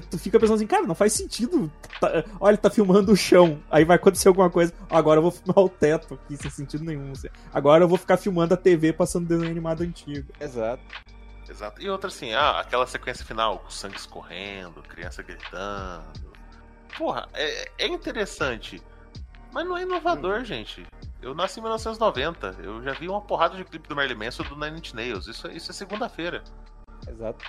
[0.00, 1.70] tu fica pensando assim, cara, não faz sentido.
[2.00, 5.58] Tá- olha, tá filmando o chão, aí vai acontecer alguma coisa, agora eu vou filmar
[5.58, 7.12] o teto aqui, sem sentido nenhum.
[7.12, 7.28] assim.
[7.52, 10.32] Agora eu vou ficar filmando a TV passando desenho animado antigo.
[10.40, 10.82] Exato.
[11.48, 11.82] Exato.
[11.82, 16.04] E outra assim, ah, aquela sequência final, com sangue escorrendo, criança gritando.
[16.96, 18.82] Porra, é, é interessante.
[19.52, 20.84] Mas não é inovador, gente.
[21.22, 22.56] Eu nasci em 1990.
[22.62, 25.26] Eu já vi uma porrada de clipe do Merlin Manson do Nine Inch Nails.
[25.28, 26.42] Isso, isso é segunda-feira.
[27.08, 27.44] Exato.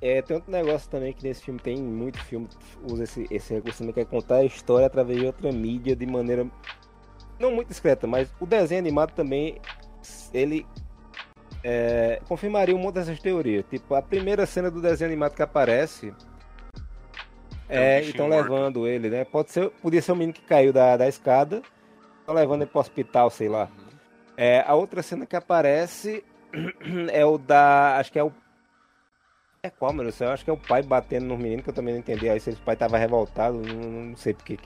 [0.00, 3.54] É, tem outro negócio também que nesse filme tem muito filme que usa esse, esse
[3.54, 6.46] recurso também, que é contar a história através de outra mídia de maneira
[7.38, 9.60] não muito discreta, mas o desenho animado também
[10.32, 10.66] ele
[11.62, 13.64] é, confirmaria um monte dessas teorias.
[13.68, 16.12] Tipo, a primeira cena do desenho animado que aparece
[17.68, 19.24] É é, estão levando ele, né?
[19.24, 21.62] Pode ser, podia ser um menino que caiu da, da escada,
[22.20, 23.68] estão levando ele pro hospital, sei lá.
[24.36, 26.24] É, a outra cena que aparece
[27.12, 27.96] é o da.
[27.98, 28.32] Acho que é o.
[29.62, 30.30] É qual, meu Deus do céu?
[30.30, 32.28] Acho que é o pai batendo no menino, que eu também não entendi.
[32.28, 33.74] Aí se o pai tava revoltado, não,
[34.10, 34.58] não sei porquê.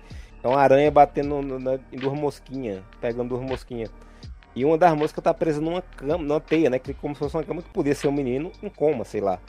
[0.42, 3.90] É uma aranha batendo no- na- em duas mosquinhas, pegando duas mosquinhas.
[4.54, 6.78] E uma das moscas tá presa numa cama, numa teia, né?
[6.78, 9.40] Que como se fosse uma cama que podia ser um menino em coma, sei lá.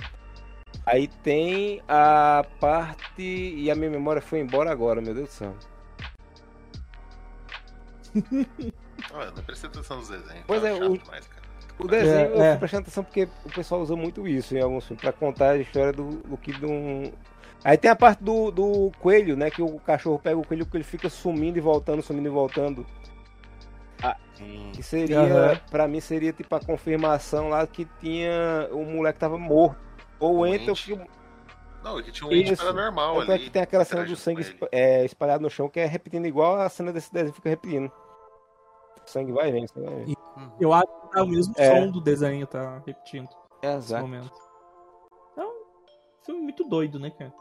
[0.85, 3.21] Aí tem a parte.
[3.21, 5.55] E a minha memória foi embora agora, meu Deus do céu.
[9.13, 10.43] Ah, não prestei atenção nos desenhos.
[10.47, 11.42] Pois tá é, chato o- demais, cara.
[11.79, 12.55] O desenho, É, eu é.
[12.57, 15.91] prestando atenção porque o pessoal usa muito isso em alguns filmes, pra contar a história
[15.91, 17.11] do, do que de um.
[17.63, 19.49] Aí tem a parte do, do coelho, né?
[19.49, 22.85] Que o cachorro pega o coelho, que ele fica sumindo e voltando, sumindo e voltando.
[24.35, 24.71] Sim.
[24.73, 25.59] Que seria, Aham.
[25.69, 28.67] pra mim, seria tipo a confirmação lá que tinha.
[28.71, 29.77] O moleque tava morto.
[30.19, 30.99] Ou entra o que.
[31.83, 33.43] Não, é que tinha um ente paranormal Tanto é ali.
[33.43, 36.67] que tem aquela cena do sangue é, espalhado no chão, que é repetindo igual a
[36.69, 37.91] cena desse desenho fica repetindo.
[39.05, 40.13] O sangue vai e vem, sangue vai e vem.
[40.59, 41.69] E Eu acho que tá o mesmo É.
[41.81, 43.27] som do desenho, tá repetindo
[43.61, 44.01] nesse Exato.
[44.03, 44.31] momento.
[45.37, 45.51] É um
[46.25, 47.33] filme muito doido, né, cara?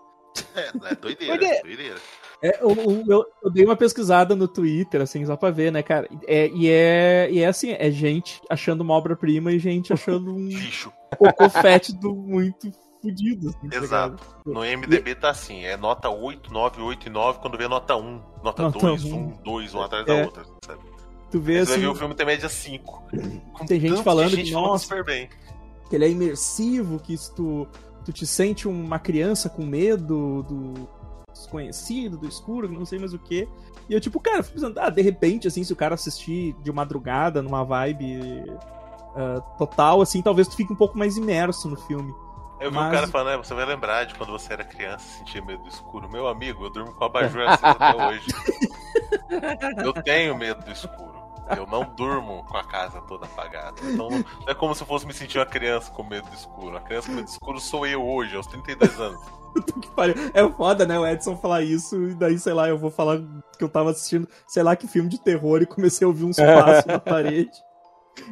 [0.54, 1.62] É, é doideira, Doideira.
[1.62, 1.96] doideira.
[2.42, 2.70] É, eu,
[3.08, 6.08] eu- eu- dei uma pesquisada no Twitter, assim, só pra ver, né, cara?
[6.26, 10.46] É, e, é, e é assim, é gente achando uma obra-prima e gente achando um
[10.48, 10.92] Lixo.
[11.18, 12.70] cocô fétido muito
[13.00, 14.16] fudido, assim, tá Exato.
[14.16, 14.44] ligado?
[14.46, 18.20] No MDB tá assim, é nota 8, 9, 8 e 9, quando vê nota 1,
[18.42, 19.16] nota Nota 2, um.
[19.16, 20.16] 1, 2, um atrás É.
[20.16, 20.44] da outra?
[21.32, 23.02] Tu vê, Você vai assim, ver o filme tem média 5.
[23.54, 25.28] Com Tem gente falando que, gente falando nossa, super bem.
[25.88, 27.66] que ele é imersivo, que se tu,
[28.04, 30.88] tu te sente uma criança com medo do
[31.32, 33.48] desconhecido, do escuro, não sei mais o que.
[33.88, 36.70] E eu, tipo, cara, fico pensando, ah, de repente, assim, se o cara assistir de
[36.70, 38.44] madrugada, numa vibe
[39.16, 42.12] ah, total, assim, talvez tu fique um pouco mais imerso no filme.
[42.60, 45.04] Eu vi Mas- um cara falando, né, você vai lembrar de quando você era criança
[45.08, 46.08] e sentia medo do escuro.
[46.08, 48.26] Meu amigo, eu durmo com a abajur acesa até hoje.
[49.82, 51.21] Eu tenho medo do escuro.
[51.56, 53.74] Eu não durmo com a casa toda apagada.
[53.84, 56.76] Então não é como se eu fosse me sentir uma criança com medo do escuro.
[56.76, 59.20] A criança com medo do escuro sou eu hoje, aos 32 anos.
[59.82, 60.14] Que pariu.
[60.32, 63.18] É foda, né, o Edson falar isso, e daí, sei lá, eu vou falar
[63.58, 66.36] que eu tava assistindo, sei lá, que filme de terror e comecei a ouvir uns
[66.36, 67.50] passos na parede.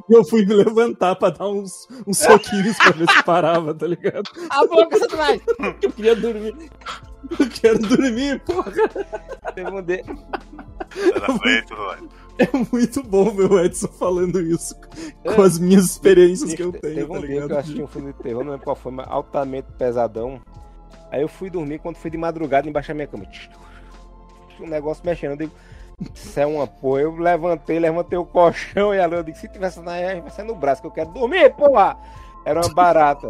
[0.08, 3.86] E eu fui me levantar pra dar uns, uns soquinhos pra ver se parava, tá
[3.86, 4.30] ligado?
[4.48, 5.42] A boca, Satanás!
[5.82, 6.70] Eu queria dormir.
[7.38, 8.72] Eu quero dormir, porra.
[9.54, 12.02] Teve um de- Na frente, tudo mais.
[12.40, 14.74] É muito bom ver o Edson falando isso
[15.22, 17.86] com as minhas experiências que eu Teve tenho, um tá dia que eu assisti um
[17.86, 20.40] filme de terror, não lembro qual foi, mas altamente pesadão.
[21.10, 23.26] Aí eu fui dormir, quando fui de madrugada, embaixo da minha cama.
[24.58, 25.32] Um negócio mexendo.
[25.32, 25.52] Eu digo,
[26.14, 27.02] isso é uma porra.
[27.02, 30.44] Eu levantei, levantei o colchão e ali eu digo, se tivesse na R, vai ser
[30.44, 31.98] no braço que eu quero dormir, porra!
[32.44, 33.28] Era uma barata.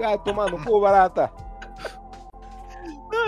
[0.00, 1.32] Ai, toma no cu, barata.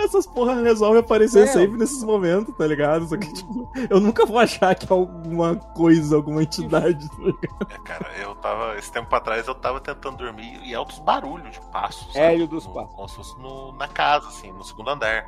[0.05, 1.47] Essas porra resolvem aparecer É.
[1.47, 3.07] sempre nesses momentos, tá ligado?
[3.07, 7.67] Só que, tipo, eu nunca vou achar que é alguma coisa, alguma entidade, tá ligado?
[7.71, 8.77] É, cara, eu tava.
[8.77, 12.15] Esse tempo atrás eu tava tentando dormir e altos barulhos de passos.
[12.15, 12.37] É, sabe?
[12.37, 12.95] e o dos No- passos.
[12.95, 15.25] Como se fosse no- na casa, assim, no segundo andar.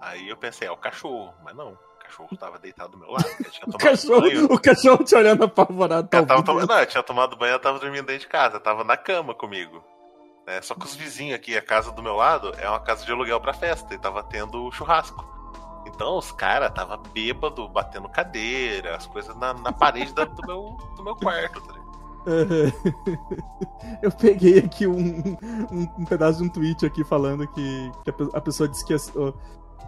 [0.00, 1.72] Aí eu pensei, é o cachorro, mas não.
[1.72, 3.24] O cachorro tava deitado do meu lado.
[3.74, 4.44] O cachorro, banho.
[4.44, 6.08] o cachorro te olhando apavorado.
[6.12, 8.84] Eu, tava tomando, não, eu tinha tomado banho, eu tava dormindo dentro de casa, tava
[8.84, 9.82] na cama comigo.
[10.46, 10.60] Né?
[10.62, 13.40] Só que os vizinhos aqui, a casa do meu lado, é uma casa de aluguel
[13.40, 15.24] pra festa, e tava tendo churrasco.
[15.86, 20.76] Então os caras tava bêbado, batendo cadeira, as coisas na, na parede da- do, meu,
[20.96, 21.84] do meu quarto, tá ligado?
[24.02, 25.36] Eu peguei aqui um,
[25.70, 28.84] um, um pedaço de um tweet aqui falando que, que a, pe- a pessoa disse
[28.84, 28.94] que,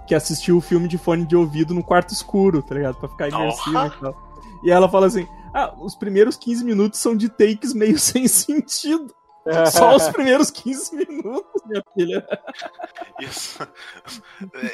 [0.07, 2.97] que assistiu o filme de fone de ouvido no quarto escuro, tá ligado?
[2.97, 4.61] Pra ficar imersivo e tal.
[4.65, 9.15] E ela fala assim: Ah, os primeiros 15 minutos são de takes meio sem sentido.
[9.71, 12.27] Só os primeiros 15 minutos, minha filha.
[13.21, 13.67] Isso.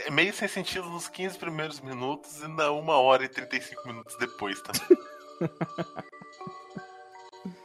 [0.07, 4.17] É meio sem sentido nos 15 primeiros minutos e na 1 hora e 35 minutos
[4.17, 4.99] depois também.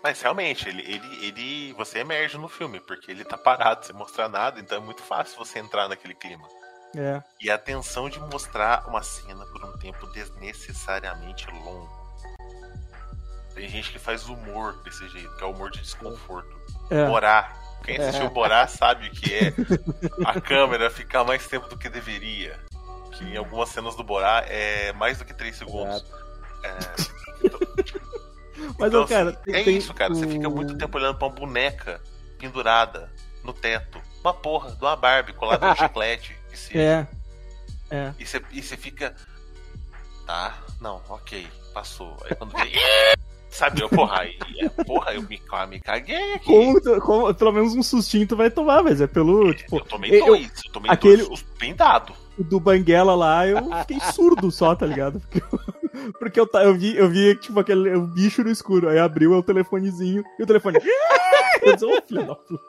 [0.03, 1.73] Mas realmente, ele, ele, ele.
[1.73, 5.37] Você emerge no filme, porque ele tá parado sem mostrar nada, então é muito fácil
[5.37, 6.47] você entrar naquele clima.
[6.95, 7.21] É.
[7.41, 11.89] E a tensão de mostrar uma cena por um tempo desnecessariamente longo.
[13.53, 16.57] Tem gente que faz humor desse jeito, que é o humor de desconforto.
[16.89, 17.06] É.
[17.06, 17.54] Borá.
[17.84, 19.54] Quem assistiu Borá sabe o que é
[20.26, 22.60] a câmera ficar mais tempo do que deveria.
[23.13, 26.06] Que em algumas cenas do Borá é mais do que 3 segundos.
[26.63, 26.69] É,
[28.78, 30.13] Mas, então, cara, assim, tem- é tem isso, cara.
[30.13, 32.02] Você fica muito tempo olhando pra uma boneca
[32.38, 33.10] pendurada
[33.43, 34.02] no teto.
[34.21, 36.36] Uma porra, de uma Barbie colada no chiclete.
[36.73, 37.08] É.
[37.89, 38.13] É.
[38.19, 39.15] E você, e você fica.
[40.26, 42.17] Tá, não, ok, passou.
[42.26, 42.71] Aí quando vem.
[43.49, 46.45] Sabe, eu, porra, aí, é, porra, eu me, me caguei aqui.
[46.45, 50.12] Como, como- pelo menos um sustinho tu vai tomar, mas é pelo, tipo, eu tomei
[50.21, 52.13] eu- dois, eu tomei aquele- dois bem dado.
[52.38, 55.19] o do Banguela lá, eu fiquei surdo só, tá ligado?
[55.21, 55.60] Porque eu,
[56.19, 58.89] porque eu, eu vi, eu vi, tipo, aquele o bicho no escuro.
[58.89, 60.77] Aí abriu é o telefonezinho e o telefone.
[61.63, 62.63] Eu disse, ô filho da puta.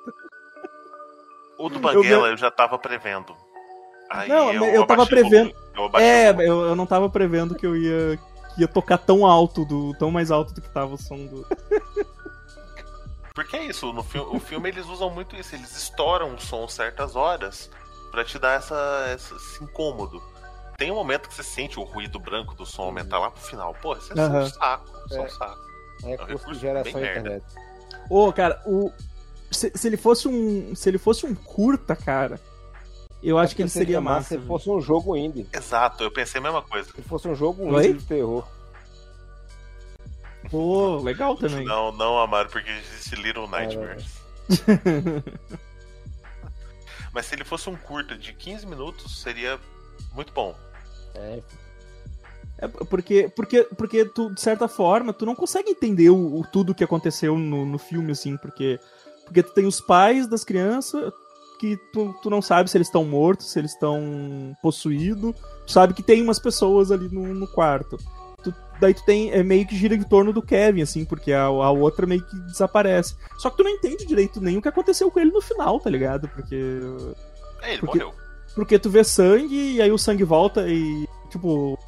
[1.59, 3.35] O do Banguela eu, já tava prevendo.
[4.09, 7.77] Aí Não, eu, eu tava prevendo- Eu É, eu, eu não tava prevendo que eu
[7.77, 8.19] ia,
[8.59, 11.47] que ia tocar tão alto, do, tão mais alto do que tava o som do.
[13.35, 16.66] Porque é isso, no filme, o filme eles usam muito isso, eles estouram o som
[16.66, 17.71] certas horas
[18.11, 18.75] pra te dar essa,
[19.14, 20.21] essa- esse incômodo.
[20.77, 23.75] Tem um momento que você sente o ruído branco do som aumentar lá pro final.
[23.81, 24.42] Pô, isso é só Aham.
[24.42, 25.29] um saco, só um É.
[25.29, 25.59] saco.
[26.03, 27.21] É um curso recurso de geração bem merda.
[27.21, 27.44] internet.
[28.11, 28.92] Ô, cara, o.
[29.51, 30.75] Se, se ele fosse um.
[30.75, 32.40] Se ele fosse um curta, cara,
[33.23, 34.39] eu acho que ele seria massa.
[34.39, 35.47] Se fosse um jogo indie.
[35.53, 36.91] Exato, eu pensei a mesma coisa.
[36.93, 37.87] Se fosse um jogo Oi?
[37.87, 38.47] indie de terror.
[40.51, 41.65] Pô, legal também.
[41.65, 44.07] Não, não, Amaro, porque existe Little Nightmares.
[47.13, 49.59] Mas se ele fosse um curta de 15 minutos, seria
[50.15, 50.55] muito bom.
[51.15, 51.43] É.
[52.61, 56.75] É porque, porque, porque tu, de certa forma, tu não consegue entender o, o tudo
[56.75, 58.81] que aconteceu no, no filme, assim, porque,
[59.25, 61.13] porque tu tem os pais das crianças
[61.59, 65.35] que tu, tu não sabe se eles estão mortos, se eles estão possuídos,
[65.66, 67.97] tu sabe que tem umas pessoas ali no, no quarto.
[68.42, 71.42] Tu, daí tu tem, é meio que gira em torno do Kevin, assim, porque a,
[71.44, 73.16] a outra meio que desaparece.
[73.38, 75.90] Só que tu não entende direito nem o que aconteceu com ele no final, tá
[75.90, 76.29] ligado?
[76.29, 76.81] Porque...
[77.62, 78.14] É, ele Porque- morreu.
[78.55, 81.79] Porque tu vê sangue e aí o sangue volta e, tipo,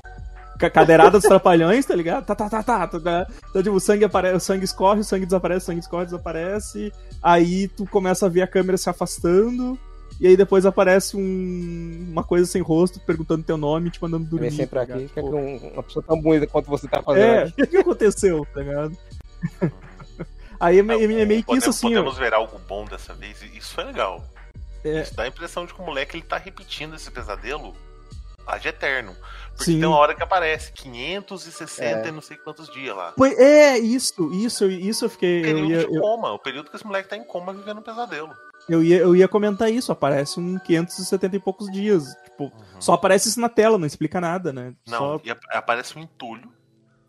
[0.69, 2.27] cadeirada dos trapalhões, tá ligado?
[2.27, 2.87] Tá, tá, tá, tá.
[2.87, 3.27] tá, tá.
[3.49, 4.33] Então, tipo, o sangue, apare...
[4.35, 6.93] o sangue escorre, o sangue desaparece, o sangue escorre, desaparece.
[7.23, 9.79] Aí tu começa a ver a câmera se afastando.
[10.21, 12.09] E aí depois aparece um...
[12.11, 14.49] uma coisa sem rosto perguntando teu nome te mandando dormir.
[14.51, 15.05] Vem sempre tá aqui.
[15.05, 18.47] é Tipo, um- uma pessoa tão bonita quanto você tá fazendo É, o que aconteceu,
[18.53, 18.95] tá ligado?
[20.59, 21.99] Aí é, meio- é meio que podemos, isso assim, ó.
[22.03, 23.39] podemos ver algo bom dessa vez.
[23.55, 24.23] Isso é legal.
[24.85, 25.01] É.
[25.03, 27.75] Isso dá a impressão de que o moleque ele tá repetindo esse pesadelo
[28.47, 29.17] ad eterno.
[29.61, 29.81] Porque Sim.
[29.81, 32.09] tem uma hora que aparece 560 É.
[32.09, 33.13] e não sei quantos dias lá.
[33.17, 35.41] Pois- É, isso, isso, isso eu fiquei.
[35.41, 37.79] Eu Período ia, de eu, coma, o período que esse moleque tá em coma vivendo
[37.79, 38.33] um pesadelo.
[38.69, 42.15] eu, ia, eu ia comentar isso, aparece um 570 e poucos dias.
[42.25, 44.75] Tipo, só aparece isso na tela, não explica nada, né?
[44.89, 46.51] Não, Só- e ap- aparece um entulho,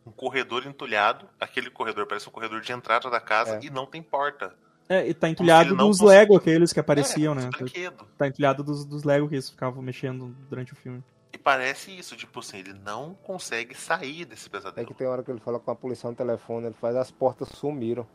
[0.06, 1.26] um corredor entulhado.
[1.40, 3.60] Aquele corredor parece um corredor de entrada da casa É.
[3.66, 4.54] e não tem porta.
[4.90, 7.50] É, e tá entulhado dos Lego, aqueles que apareciam, é, né?
[7.58, 8.06] brinquedo.
[8.18, 11.02] Tá entulhado dos, dos Lego que eles ficavam mexendo durante o filme.
[11.34, 14.88] E parece isso, tipo assim, ele não consegue sair desse É pesadelo.
[14.88, 17.48] que tem hora que ele fala com a polícia no telefone, ele faz as portas
[17.50, 18.06] sumiram.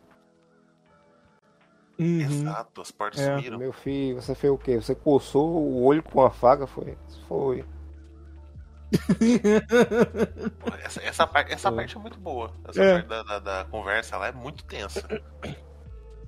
[1.99, 2.21] Uhum.
[2.21, 3.35] Exato, as portas É.
[3.37, 3.59] sumiram.
[3.59, 4.77] Meu filho, você fez o quê?
[4.77, 6.67] Você coçou o olho com a faca?
[6.67, 6.97] Foi.
[7.27, 7.65] Foi.
[10.85, 11.73] Essa, essa, parte, essa É.
[11.73, 12.53] parte é muito boa.
[12.69, 12.93] Essa É.
[12.95, 15.07] parte da, da, da conversa lá é muito tensa.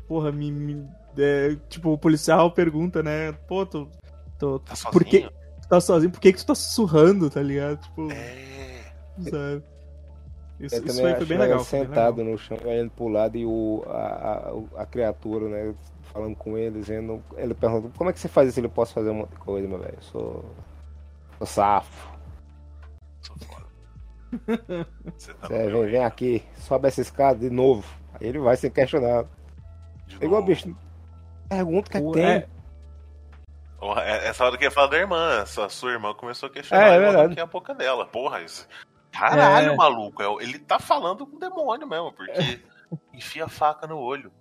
[0.07, 0.51] Porra, me.
[0.51, 3.33] me- é, tipo, o policial pergunta, né?
[3.33, 3.91] Pô, tu.
[4.39, 4.93] tu Tá sozinho?
[4.93, 5.29] por que
[5.69, 6.11] tu tá sozinho?
[6.11, 7.79] Por que, que tu tá sussurrando, tá ligado?
[7.83, 8.83] Tipo, É.
[9.25, 9.63] sabe?
[10.61, 11.65] Isso, Eu isso também foi bem legal.
[11.65, 12.33] foi bem sentado legal.
[12.33, 15.75] no chão, olhando pro lado e o, a, a, a criatura, né?
[16.13, 17.23] Falando com ele, dizendo.
[17.37, 18.59] Ele pergunta, como é que você faz isso?
[18.59, 19.95] Ele posso fazer um monte de coisa, meu velho.
[19.97, 20.45] Eu sou.
[21.39, 22.11] Sou safo.
[23.21, 23.67] Sou foda.
[25.17, 27.85] Você tá meu vem, vem aqui, sobe essa escada de novo.
[28.21, 28.57] Aí ele vai
[30.07, 30.75] de É igual bicho.
[31.49, 32.25] Pergunta que é que O- tem.
[32.25, 32.49] é, é-
[34.25, 35.45] Essa hora que ia falar da irmã.
[35.47, 37.41] Sua, sua irmã começou a questionar É, é verdade.
[37.41, 38.07] a boca dela.
[38.07, 38.67] Porra, isso.
[39.13, 39.77] Caralho, É.
[39.77, 40.23] maluco.
[40.23, 42.33] é- Ele tá falando com o demônio mesmo, porque
[43.15, 44.33] enfia a faca no olho.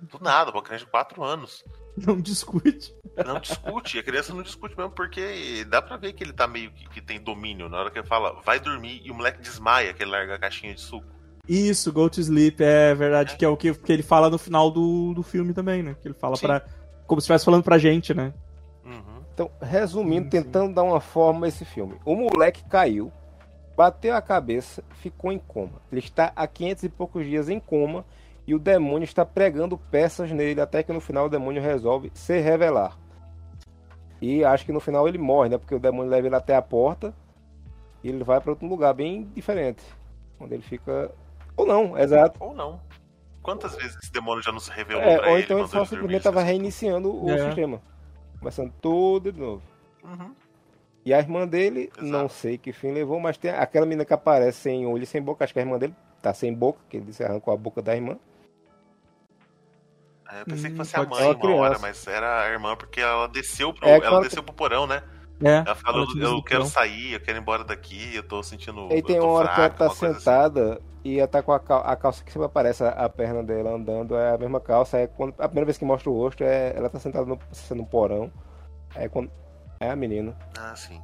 [0.00, 1.64] Do nada, uma criança de 4 anos.
[1.96, 2.94] não discute.
[3.24, 6.70] Não discute, a criança não discute mesmo, porque dá pra ver que ele tá meio
[6.70, 7.68] que, que tem domínio.
[7.70, 10.38] Na hora que ele fala, vai dormir, e o moleque desmaia, que ele larga a
[10.38, 11.06] caixinha de suco.
[11.48, 14.70] Isso, Go to Sleep, é verdade, que é o que, que ele fala no final
[14.70, 15.96] do, do filme também, né?
[16.02, 16.46] Que ele fala Sim.
[17.06, 18.32] Como se estivesse falando pra gente, né?
[18.84, 19.22] Uhum.
[19.32, 20.42] Então, resumindo, Sim, sim.
[20.42, 21.96] tentando dar uma forma a esse filme.
[22.04, 23.12] O moleque caiu,
[23.76, 25.80] bateu a cabeça, ficou em coma.
[25.92, 28.04] Ele está há 500 e poucos dias em coma
[28.46, 32.40] e o demônio está pregando peças nele até que no final o demônio resolve se
[32.40, 32.96] revelar.
[34.20, 35.58] E acho que no final ele morre, né?
[35.58, 37.12] Porque o demônio leva ele até a porta
[38.02, 39.82] e ele vai para outro lugar bem diferente.
[40.40, 41.10] Onde ele fica.
[41.56, 42.42] Ou não, exato.
[42.42, 42.80] Ou não.
[43.46, 45.44] Quantas vezes esse demônio já não se revelou É, pra ou ele?
[45.44, 46.48] então ele só simplesmente estava assim?
[46.48, 47.38] reiniciando o É.
[47.46, 47.80] sistema.
[48.40, 49.62] Começando tudo de novo.
[50.02, 50.34] Uhum.
[51.04, 52.04] E a irmã dele, Exato.
[52.04, 55.22] não sei que fim levou, mas tem aquela menina que aparece sem olho e sem
[55.22, 55.44] boca.
[55.44, 57.94] Acho que a irmã dele tá sem boca, que ele disse arrancou a boca da
[57.94, 58.18] irmã.
[60.28, 63.00] É, eu pensei que Hum, fosse a mãe uma hora, mas era a irmã porque
[63.00, 65.00] ela desceu pro, É, ela claro que- desceu pro porão, né?
[65.42, 65.56] É.
[65.56, 66.66] Ela te eu disse quero então.
[66.66, 68.88] sair, eu quero ir embora daqui, eu tô sentindo.
[68.90, 70.14] E eu tem uma hora que ela tá assim.
[70.14, 73.42] sentada e ela tá com a, cal- a calça que sempre aparece a, a perna
[73.42, 74.98] dela andando, é a mesma calça.
[74.98, 77.38] É quando, a primeira vez que mostra o rosto, é, ela tá sentada no,
[77.70, 78.32] no porão.
[78.94, 79.30] É quando.
[79.78, 80.34] É a menina.
[80.58, 81.00] Ah, sim.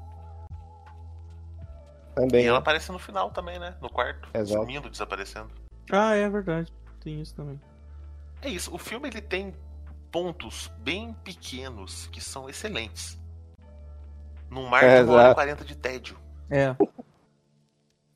[2.14, 2.44] Também.
[2.44, 3.74] E ela aparece no final também, né?
[3.80, 4.60] No quarto, Exato.
[4.60, 5.50] sumindo, desaparecendo.
[5.90, 6.72] Ah, é verdade.
[7.00, 7.60] Tem isso também.
[8.40, 9.54] É isso, o filme ele tem
[10.10, 13.18] pontos bem pequenos que são excelentes.
[14.52, 15.34] Num mar É, de uma hora e exato.
[15.34, 16.16] 40 de tédio.
[16.50, 16.74] É.
[16.74, 16.88] Por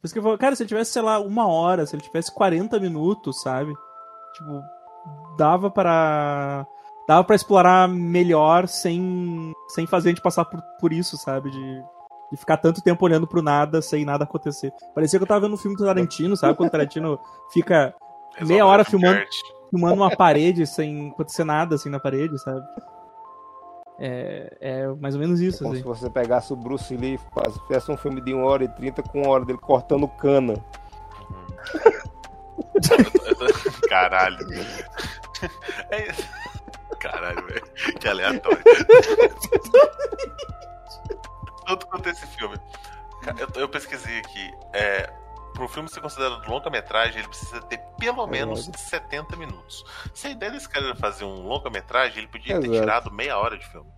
[0.04, 2.32] isso que eu falo, cara, se ele tivesse, sei lá, uma hora, se ele tivesse
[2.32, 3.72] 40 minutos, sabe?
[4.34, 4.62] Tipo,
[5.36, 6.66] dava para
[7.06, 11.50] Dava pra explorar melhor sem, sem fazer a gente passar por, por isso, sabe?
[11.50, 11.82] De,
[12.32, 14.72] de ficar tanto tempo olhando pro nada sem nada acontecer.
[14.92, 16.56] Parecia que eu tava vendo um filme do Tarantino, sabe?
[16.56, 17.18] Quando o Tarantino
[17.52, 17.94] fica
[18.40, 19.20] Meia hora filmando.
[19.70, 22.66] filmando uma parede sem acontecer nada assim na parede, sabe?
[23.98, 25.82] É, é mais ou menos isso, Como assim.
[25.82, 28.68] se você pegasse o Bruce Lee e faz- fizesse um filme de 1 hora e
[28.68, 30.54] 30 com uma hora dele cortando cana.
[33.88, 34.38] Caralho.
[35.90, 36.28] É isso.
[37.00, 37.62] Caralho, velho.
[38.00, 38.58] Que aleatório.
[41.66, 42.56] Tanto quanto esse filme.
[43.38, 44.50] Eu, eu pesquisei aqui.
[44.72, 45.10] É,
[45.56, 49.84] para o filme ser considerado longa-metragem, ele precisa ter pelo menos 70 minutos.
[50.12, 52.80] Se a ideia desse cara era fazer um longa-metragem, ele podia ter Exato.
[52.80, 53.90] tirado meia hora de filme.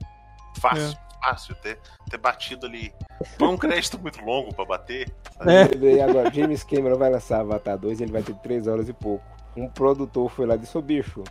[0.61, 1.55] Fácil, fácil.
[1.57, 2.95] Ter, ter batido ali.
[3.37, 5.13] Foi um crédito muito longo pra bater.
[5.41, 5.77] É.
[5.77, 9.25] E agora, James Cameron vai lançar Avatar 2 ele vai ter 3 horas e pouco.
[9.57, 11.25] Um produtor foi lá e disse, ô bicho.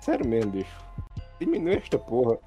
[0.00, 0.84] Sério mesmo, bicho.
[1.40, 2.38] Diminui esta porra.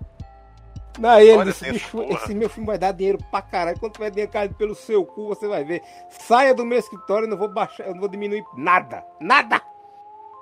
[0.99, 2.13] Daí ele Olha, disse, tem essa bicho, porra.
[2.23, 3.79] esse meu filme vai dar dinheiro pra caralho.
[3.79, 5.83] Quando tiver dinheiro pelo seu cu, você vai ver.
[6.09, 9.05] Saia do meu escritório, eu não vou baixar, eu não vou diminuir nada.
[9.19, 9.61] Nada!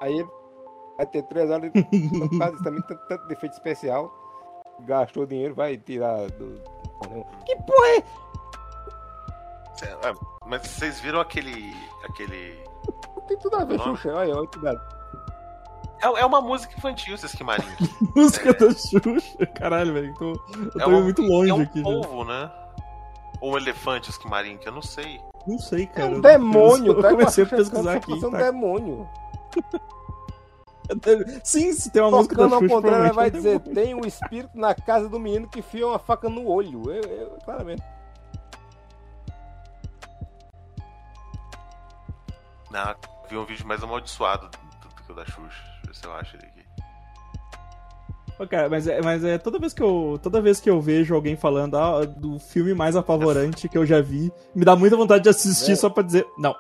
[0.01, 0.30] Aí ele
[0.97, 4.14] vai ter 3 horas e por causa também, tanto, tanto defeito especial.
[4.82, 6.62] Gastou dinheiro, vai tirar do.
[7.45, 8.03] Que porra é?
[9.84, 10.14] É,
[10.45, 11.74] Mas vocês viram aquele.
[12.06, 12.64] aquele.
[13.16, 13.80] Não tem tudo a ver.
[13.80, 14.14] Xuxa.
[14.14, 14.95] Olha, olha, cuidado.
[16.06, 17.66] É, é uma música infantil, esse Esquimarim.
[18.16, 19.45] Música da Xuxa.
[19.58, 20.14] Caralho, velho.
[20.16, 21.80] Tô, eu tô É uma- muito longe é um aqui.
[21.80, 21.84] já.
[21.84, 22.51] polvo, né?
[23.41, 25.20] Ou um elefante Esquimarim, que eu não sei.
[25.47, 26.08] Não sei, É cara.
[26.10, 27.10] um demônio, Eu tá?
[27.10, 28.12] comecei a Xuxa pesquisar aqui.
[28.12, 28.38] fosse um tá?
[28.38, 29.10] demônio.
[31.43, 34.06] Sim, se tem uma música da Tocando ao Xuxa, contrário, ela vai dizer: tem um
[34.06, 36.84] espírito na casa do menino que fia uma faca no olho.
[36.91, 37.82] Eu, eu, claramente.
[42.70, 42.95] Não,
[43.30, 45.74] vi um vídeo mais amaldiçoado do, do que o da Xuxa.
[45.96, 46.56] Ver se eu acho ele aqui.
[48.50, 51.38] Cara, mas é, mas é toda vez que eu toda vez que eu vejo alguém
[51.38, 55.30] falando ah, do filme mais apavorante que eu já vi, me dá muita vontade de
[55.30, 55.76] assistir É.
[55.76, 56.54] só pra dizer não.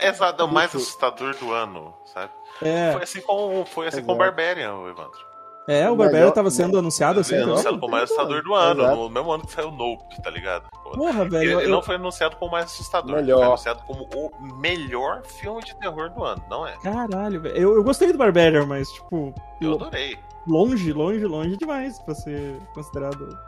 [0.00, 2.30] É exato, é o mais assustador do ano, sabe?
[2.62, 4.18] É, Foi assim com, foi assim com o Exato.
[4.18, 5.18] Barbarian, o Evandro.
[5.66, 8.42] É o o Barbero melhor- tava sendo anunciado assim, Ele anunciado como o mais assustador
[8.42, 8.96] do ano, Exato.
[8.96, 10.68] no mesmo ano que saiu Nope, tá ligado?
[10.82, 11.58] Porra, velho.
[11.60, 13.38] ele eu- não foi anunciado como o mais assustador, Melhor.
[13.38, 16.72] foi anunciado como o melhor filme de terror do ano, não é?
[16.82, 17.56] Caralho, velho.
[17.56, 20.18] Eu, eu gostei do Barbarian, mas, tipo, Eu adorei.
[20.46, 23.38] longe, longe, longe demais pra ser considerado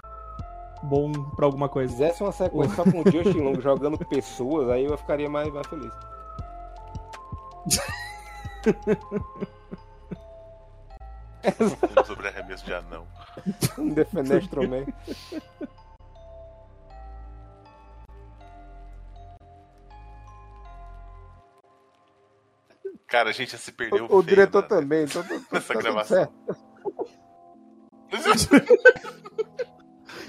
[0.83, 1.93] bom pra alguma Se coisa.
[1.93, 5.67] fizesse uma sequência só com o Justin Long jogando pessoas, aí eu ficaria mais, mais
[5.67, 5.93] feliz.
[12.01, 13.07] Um sobre arremesso de anão.
[13.79, 14.85] Um Defenestro Man.
[23.07, 25.05] Cara, a gente já se perdeu O, o feio diretor na- também.
[25.05, 26.29] Então, tá- tá Nessa tudo gravação.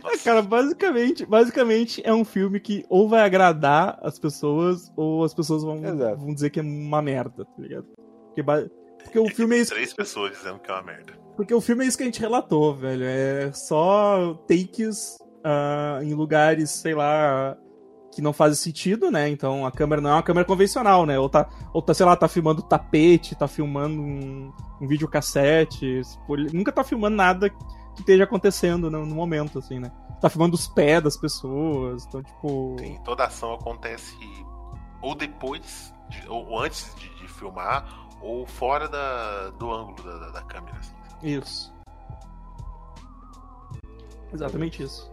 [0.09, 5.33] É, cara, basicamente, basicamente é um filme que ou vai agradar as pessoas, ou as
[5.33, 6.17] pessoas vão, Exato.
[6.21, 7.85] vão dizer que é uma merda, tá ligado?
[8.27, 8.41] Porque,
[9.07, 9.71] porque o filme é isso.
[9.73, 11.13] Três pessoas dizendo que é uma merda.
[11.35, 13.03] Porque o filme é isso que a gente relatou, velho.
[13.05, 17.55] É só takes ah, em lugares, sei lá,
[18.11, 19.29] que não fazem sentido, né?
[19.29, 21.19] Então a câmera não é uma câmera convencional, né?
[21.19, 24.51] Ou tá, ou tá sei lá, tá filmando tapete, tá filmando um,
[24.81, 26.01] um videocassete.
[26.01, 27.55] tipo, nunca tá filmando nada que
[27.99, 29.91] esteja acontecendo no, no momento, assim, né?
[30.19, 32.05] Tá filmando os pés das pessoas.
[32.07, 32.75] Então, tipo.
[32.79, 34.15] Sim, toda ação acontece
[35.01, 40.29] ou depois, de- ou antes de, de filmar, ou fora da, do ângulo da, da-
[40.31, 40.77] da câmera.
[40.77, 40.93] Assim.
[41.23, 41.73] Isso.
[44.33, 45.09] Exatamente isso.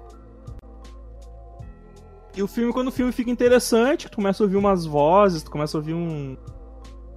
[2.37, 5.51] E o filme, quando o filme fica interessante, tu começa a ouvir umas vozes, tu
[5.51, 6.37] começa a ouvir um,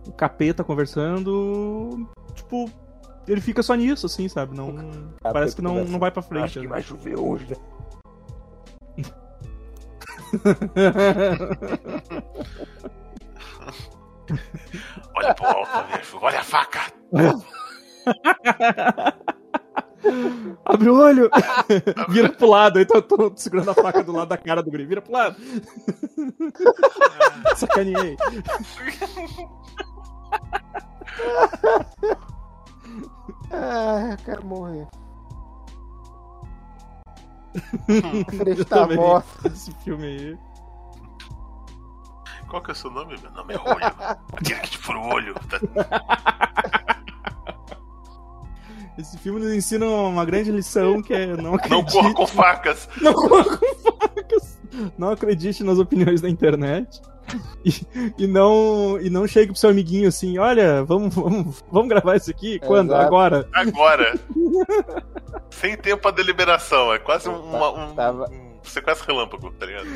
[0.08, 2.70] um capeta conversando, tipo,
[3.28, 4.56] ele fica só nisso, assim, sabe?
[4.56, 4.76] Não,
[5.22, 6.44] parece que não, não vai pra frente.
[6.44, 6.72] Acho que né?
[6.72, 7.56] vai chover hoje, né?
[15.18, 16.82] Olha pro alto, bicho, olha a faca!
[20.64, 21.30] Abre o olho!
[22.10, 24.86] Vira pro lado, aí tô, tô segurando a faca do lado da cara do guri.
[24.86, 25.36] Vira pro lado!
[27.58, 28.16] Sacaneei.
[33.52, 34.88] Ah, eu quero morrer.
[38.56, 38.98] Eu tá também.
[38.98, 39.48] morto.
[39.48, 40.38] Esse filme aí.
[42.50, 43.16] Qual que é o seu nome?
[43.22, 44.18] Meu nome é Olho.
[44.34, 45.34] Aquele que te fura o olho.
[45.50, 45.60] Tá-
[48.98, 52.90] Esse filme nos ensina uma grande lição que é não Não acredite, corra com facas.
[53.02, 54.58] não corra com facas.
[54.98, 57.02] Não acredite nas opiniões da internet.
[57.66, 57.74] E,
[58.18, 62.32] e não e não chegue pro seu amiguinho assim, olha, vamos, vamos, vamos gravar isso
[62.32, 62.58] aqui?
[62.60, 62.92] Quando?
[62.92, 63.06] Exato.
[63.06, 63.50] Agora.
[63.54, 64.20] Agora.
[65.50, 66.94] Sem tempo pra deliberação.
[66.94, 69.88] É quase um, uma- um, Tava- um sequestro relâmpago, tá ligado?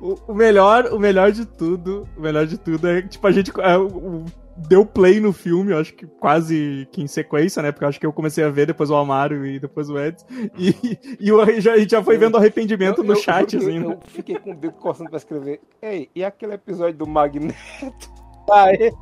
[0.00, 3.30] O, o melhor, o melhor de tudo, o melhor de tudo é que, tipo, a
[3.32, 4.24] gente é, o-
[4.68, 7.72] deu play no filme, eu acho que quase que em sequência, né?
[7.72, 10.24] Porque eu acho que eu comecei a ver depois o Amaro e depois o Eds.
[10.56, 10.74] E,
[11.20, 13.78] e o- já, a gente já foi vendo arrependimento Eu- no eu chat, que assim,
[13.80, 13.86] né?
[13.86, 15.60] Eu fiquei com o dedo coçando pra escrever.
[15.80, 17.54] Ei, e aquele episódio do Magneto?
[18.52, 18.92] Aí.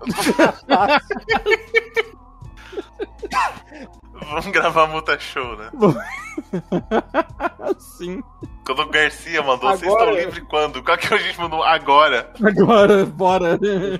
[4.12, 5.70] Vamos gravar multa show, né?
[7.78, 8.22] Sim.
[8.66, 10.82] Quando o Garcia mandou, vocês Agora- estão livres quando?
[10.84, 12.32] Qual que a gente mandou agora?
[12.44, 13.58] Agora, bora.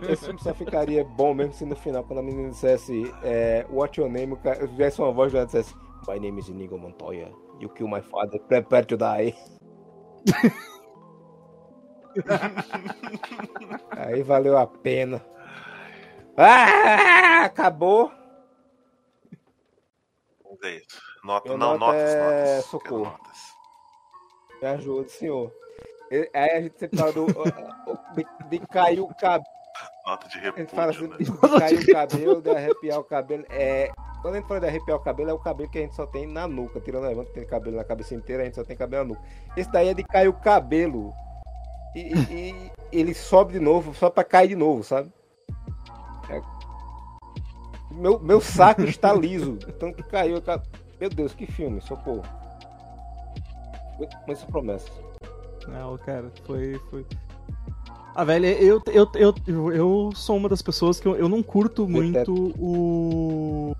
[0.09, 3.99] Esse filme só ficaria bom mesmo se no final, quando a menina dissesse é, What
[4.01, 5.75] your name, cara- tivesse uma voz e ela dissesse
[6.07, 7.31] My name is Inigo Montoya.
[7.61, 9.35] You kill my father, prepare to die.
[13.97, 15.25] Aí valeu a pena.
[16.37, 18.11] Ah, acabou.
[20.61, 21.01] Ver isso.
[21.25, 22.21] Nota, Meu não, nota notas, é
[22.55, 22.65] notas.
[22.67, 23.05] socorro.
[23.05, 23.39] Notas.
[24.63, 25.53] Me ajuda, senhor.
[26.35, 27.27] Aí a gente sempre fala do,
[28.51, 29.45] de, cair o cabelo.
[30.07, 31.59] Nota de A gente fala assim, repúdio, de né?
[31.61, 33.45] cair o cabelo, de arrepiar o cabelo.
[33.49, 33.91] É,
[34.21, 36.07] quando a gente fala de arrepiar o cabelo, é o cabelo que a gente só
[36.07, 36.81] tem na nuca.
[36.81, 39.15] Tirando o Evandro, que tem cabelo na cabeça inteira, a gente só tem cabelo na
[39.15, 39.23] nuca.
[39.57, 41.13] Esse daí é de cair o cabelo.
[41.95, 45.13] E, e- e ele sobe de novo, só pra cair de novo, sabe?
[47.91, 47.95] É.
[47.95, 49.57] Meu, meu saco está liso.
[49.79, 50.37] Tanto que caiu.
[50.37, 50.63] eu ca-
[51.01, 52.23] Meu Deus, que filme, socorro.
[53.99, 54.91] Muito- Muitas promessas.
[55.69, 56.79] Não, cara, foi.
[56.91, 57.07] foi...
[58.15, 61.43] Ah, velho, eu, eu, eu, eu, eu sou uma das pessoas que eu, eu não
[61.43, 63.75] curto muito o.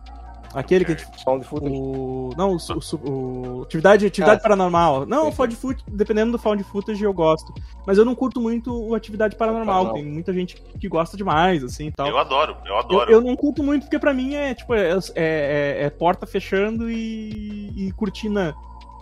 [0.53, 1.73] Aquele que a gente Found footage.
[1.75, 2.31] O...
[2.37, 5.07] Não, o, o, o- Atividade, atividade Ah, paranormal.
[5.07, 7.55] Não, o found footage, dependendo do found footage, eu gosto.
[7.87, 9.93] Mas eu não curto muito o atividade paranormal.
[9.93, 12.09] Tem muita gente que gosta demais, assim e tal.
[12.09, 13.11] Eu adoro, eu Eu, adoro.
[13.13, 16.91] eu não curto muito, porque pra mim é tipo, é, é- é- é porta fechando
[16.91, 18.53] e, e cortina.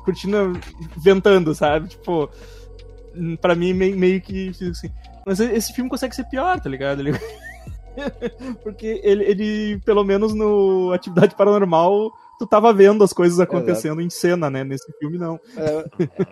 [0.05, 0.53] Cortina
[0.97, 1.89] ventando, sabe?
[1.89, 2.29] Tipo,
[3.41, 4.91] pra mim meio, meio que assim.
[5.27, 7.01] Mas esse filme consegue ser pior, tá ligado?
[7.01, 7.13] Ele-
[8.63, 14.09] porque ele, ele, pelo menos no Atividade Paranormal, tu tava vendo as coisas acontecendo em
[14.09, 14.63] cena, né?
[14.63, 15.41] Nesse filme, não.
[15.57, 15.85] É,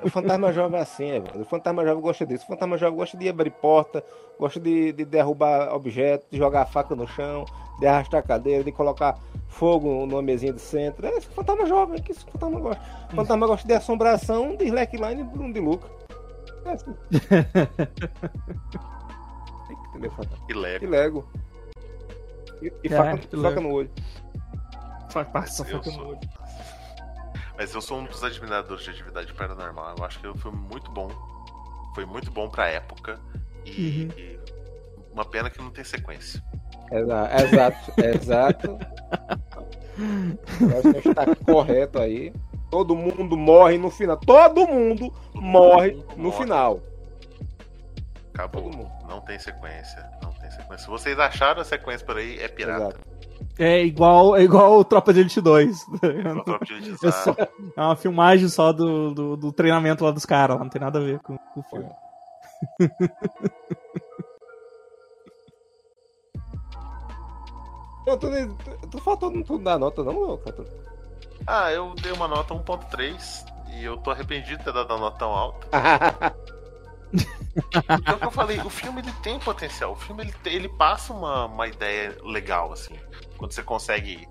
[0.05, 1.41] o fantasma jovem é assim, é, velho.
[1.41, 2.45] O fantasma jovem gosta disso.
[2.45, 4.05] O fantasma jovem gosta de abrir porta,
[4.39, 7.45] gosta de, de derrubar objetos, de jogar a faca no chão,
[7.81, 11.07] de arrastar a cadeira, de colocar fogo numa mesinha de centro.
[11.07, 12.83] É esse fantasma jovem, que esse fantasma gosta.
[13.13, 15.89] O fantasma gosta de assombração, de slackline e de Bruno de Luca.
[16.65, 16.95] É assim.
[19.67, 20.47] Tem que entender, fantasma.
[20.49, 20.87] E leve.
[20.87, 21.27] E Lego.
[22.63, 23.91] E, e É, faca, faca no olho.
[25.33, 26.21] Passa Eu sou.
[27.57, 29.95] Mas eu sou um dos admiradores de atividade paranormal.
[29.99, 31.11] Eu acho que foi muito bom.
[31.95, 33.19] Foi muito bom pra época.
[33.65, 33.71] E,
[34.13, 34.21] Uhum.
[34.21, 34.39] e
[35.13, 36.43] uma pena que não tem sequência.
[36.93, 38.79] Exa- Exato, exato.
[40.61, 42.33] Eu acho que a gente tá correto aí.
[42.71, 44.19] Todo mundo morre no final.
[44.19, 46.37] Todo mundo morre mundo no morre.
[46.37, 46.81] final.
[48.37, 48.63] Acabou.
[48.65, 48.91] Todo mundo.
[49.09, 50.09] Não tem sequência.
[50.23, 50.79] Não tem sequência.
[50.85, 52.85] Se vocês acharam a sequência por aí, é pirata.
[52.89, 53.01] Exato.
[53.59, 55.85] É igual, é igual o Tropa de Elite 2.
[56.01, 56.35] tá ligado?
[56.37, 57.35] Não tô pedindo É, só-
[57.77, 61.03] é uma filmagem só do, do, do treinamento lá dos caras, não tem nada a
[61.03, 61.91] ver com, com o filme.
[68.07, 70.65] Não, tu, tu, tu faltou não tu dar nota, não, meu Cato?
[71.47, 75.19] Ah, eu dei uma nota 1.3 e eu tô arrependido de ter dado a nota
[75.19, 75.67] tão alta.
[77.57, 79.93] Porque é o que eu falei, o filme ele tem potencial.
[79.93, 82.99] O filme ele, ele passa uma, uma ideia legal, assim.
[83.37, 84.29] Quando você consegue.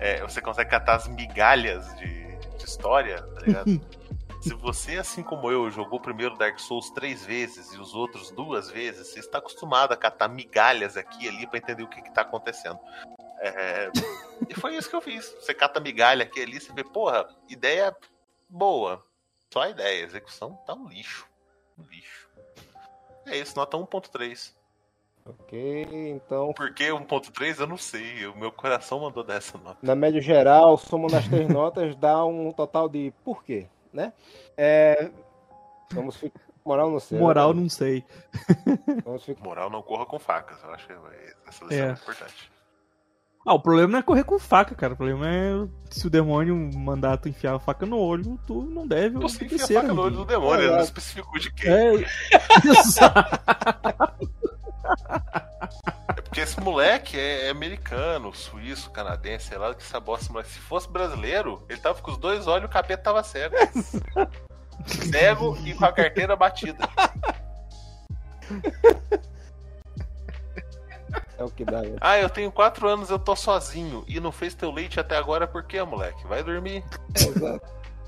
[0.00, 3.80] é, você consegue catar as migalhas de, de história, tá ligado?
[4.42, 8.30] Se você, assim como eu, jogou o primeiro Dark Souls três vezes e os outros
[8.30, 12.00] duas vezes, você está acostumado a catar migalhas aqui e ali pra entender o que,
[12.00, 12.78] que tá acontecendo.
[13.40, 13.90] É,
[14.48, 15.34] e foi isso que eu fiz.
[15.40, 17.96] Você cata migalha aqui e ali, você vê, porra, ideia
[18.48, 19.02] boa.
[19.52, 21.26] Só a ideia, a execução tá um lixo.
[21.90, 22.28] Lixo.
[23.26, 24.52] É isso, nota 1.3.
[25.26, 26.52] ok, então.
[26.52, 27.60] Por que 1.3?
[27.60, 28.26] Eu não sei.
[28.26, 29.78] O meu coração mandou dessa nota.
[29.82, 34.12] Na média geral, soma das três notas, dá um total de por quê, né?
[34.56, 35.10] É.
[35.92, 36.40] Vamos ficar.
[36.64, 37.18] Moral não sei.
[37.18, 37.60] Moral, né?
[37.62, 38.04] não sei.
[39.04, 39.44] Vamos ficar.
[39.44, 40.60] Moral não corra com facas.
[40.64, 40.92] Eu acho que
[41.46, 41.92] essa lição é, É.
[41.92, 42.52] importante.
[43.46, 44.94] Ah, o problema não é correr com faca, cara.
[44.94, 45.52] O problema é
[45.88, 49.62] se o demônio mandar tu enfiar a faca no olho, tu não deve Você enfia
[49.62, 50.82] a faca no olho do demônio, ele não É.
[50.82, 51.70] especificou de quem.
[51.70, 52.04] É.
[56.16, 60.32] É porque esse moleque é, é americano, suíço, canadense, sei lá o que essa bosta.
[60.32, 63.54] Mas se fosse brasileiro, ele tava com os dois olhos, o capeta tava cego.
[64.86, 66.88] cego e com a carteira batida.
[71.38, 71.96] É o que dá, né?
[72.00, 74.04] Ah, eu tenho quatro anos, eu tô sozinho.
[74.08, 76.26] E não fez teu leite até agora, por quê, moleque?
[76.26, 76.82] Vai dormir.
[77.14, 77.66] Exato.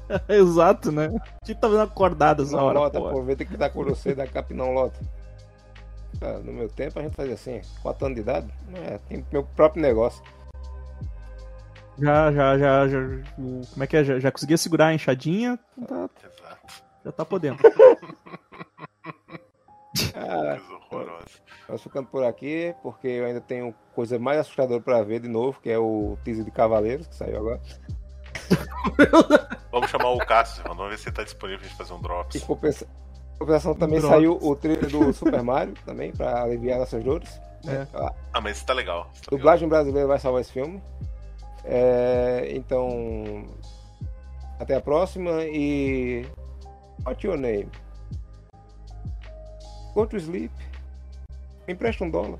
[0.28, 1.06] exato, né?
[1.42, 2.78] A gente tá vendo acordado essa Não hora.
[2.78, 3.10] lota, pô.
[3.10, 4.98] pô, vê tem que dar com você da cap não lota.
[6.22, 9.44] Ah, no meu tempo a gente fazia assim, 4 anos de idade, é, tem meu
[9.44, 10.22] próprio negócio.
[11.98, 12.98] Já, já, já, já.
[13.36, 14.04] Como é que é?
[14.04, 16.82] Já, já conseguia segurar a enxadinha, tá- Exato.
[17.04, 17.58] já tá podendo.
[20.14, 21.10] Ah, Coisa horrorosa.
[21.18, 21.40] beleza.
[21.68, 25.60] Nós ficando por aqui, porque eu ainda tenho coisa mais assustadora pra ver de novo,
[25.60, 27.60] que é o teaser de Cavaleiros, que saiu agora.
[29.70, 30.76] Vamos chamar o Cássio, mano.
[30.76, 32.36] Vamos ver se ele tá disponível pra gente fazer um drops.
[32.36, 34.16] em compensação também Drops.
[34.16, 37.28] saiu o trailer do Super Mario, também, pra aliviar nossas dores.
[37.66, 37.86] É.
[37.96, 39.10] A Ah, mas isso tá legal.
[39.12, 39.38] Isso tá legal.
[39.38, 40.82] dublagem brasileira vai salvar esse filme.
[41.64, 43.44] É, então,
[44.58, 46.26] até a próxima e.
[47.06, 47.68] What's your name?
[49.98, 50.52] Go to sleep.
[51.66, 52.38] Empresta um dólar.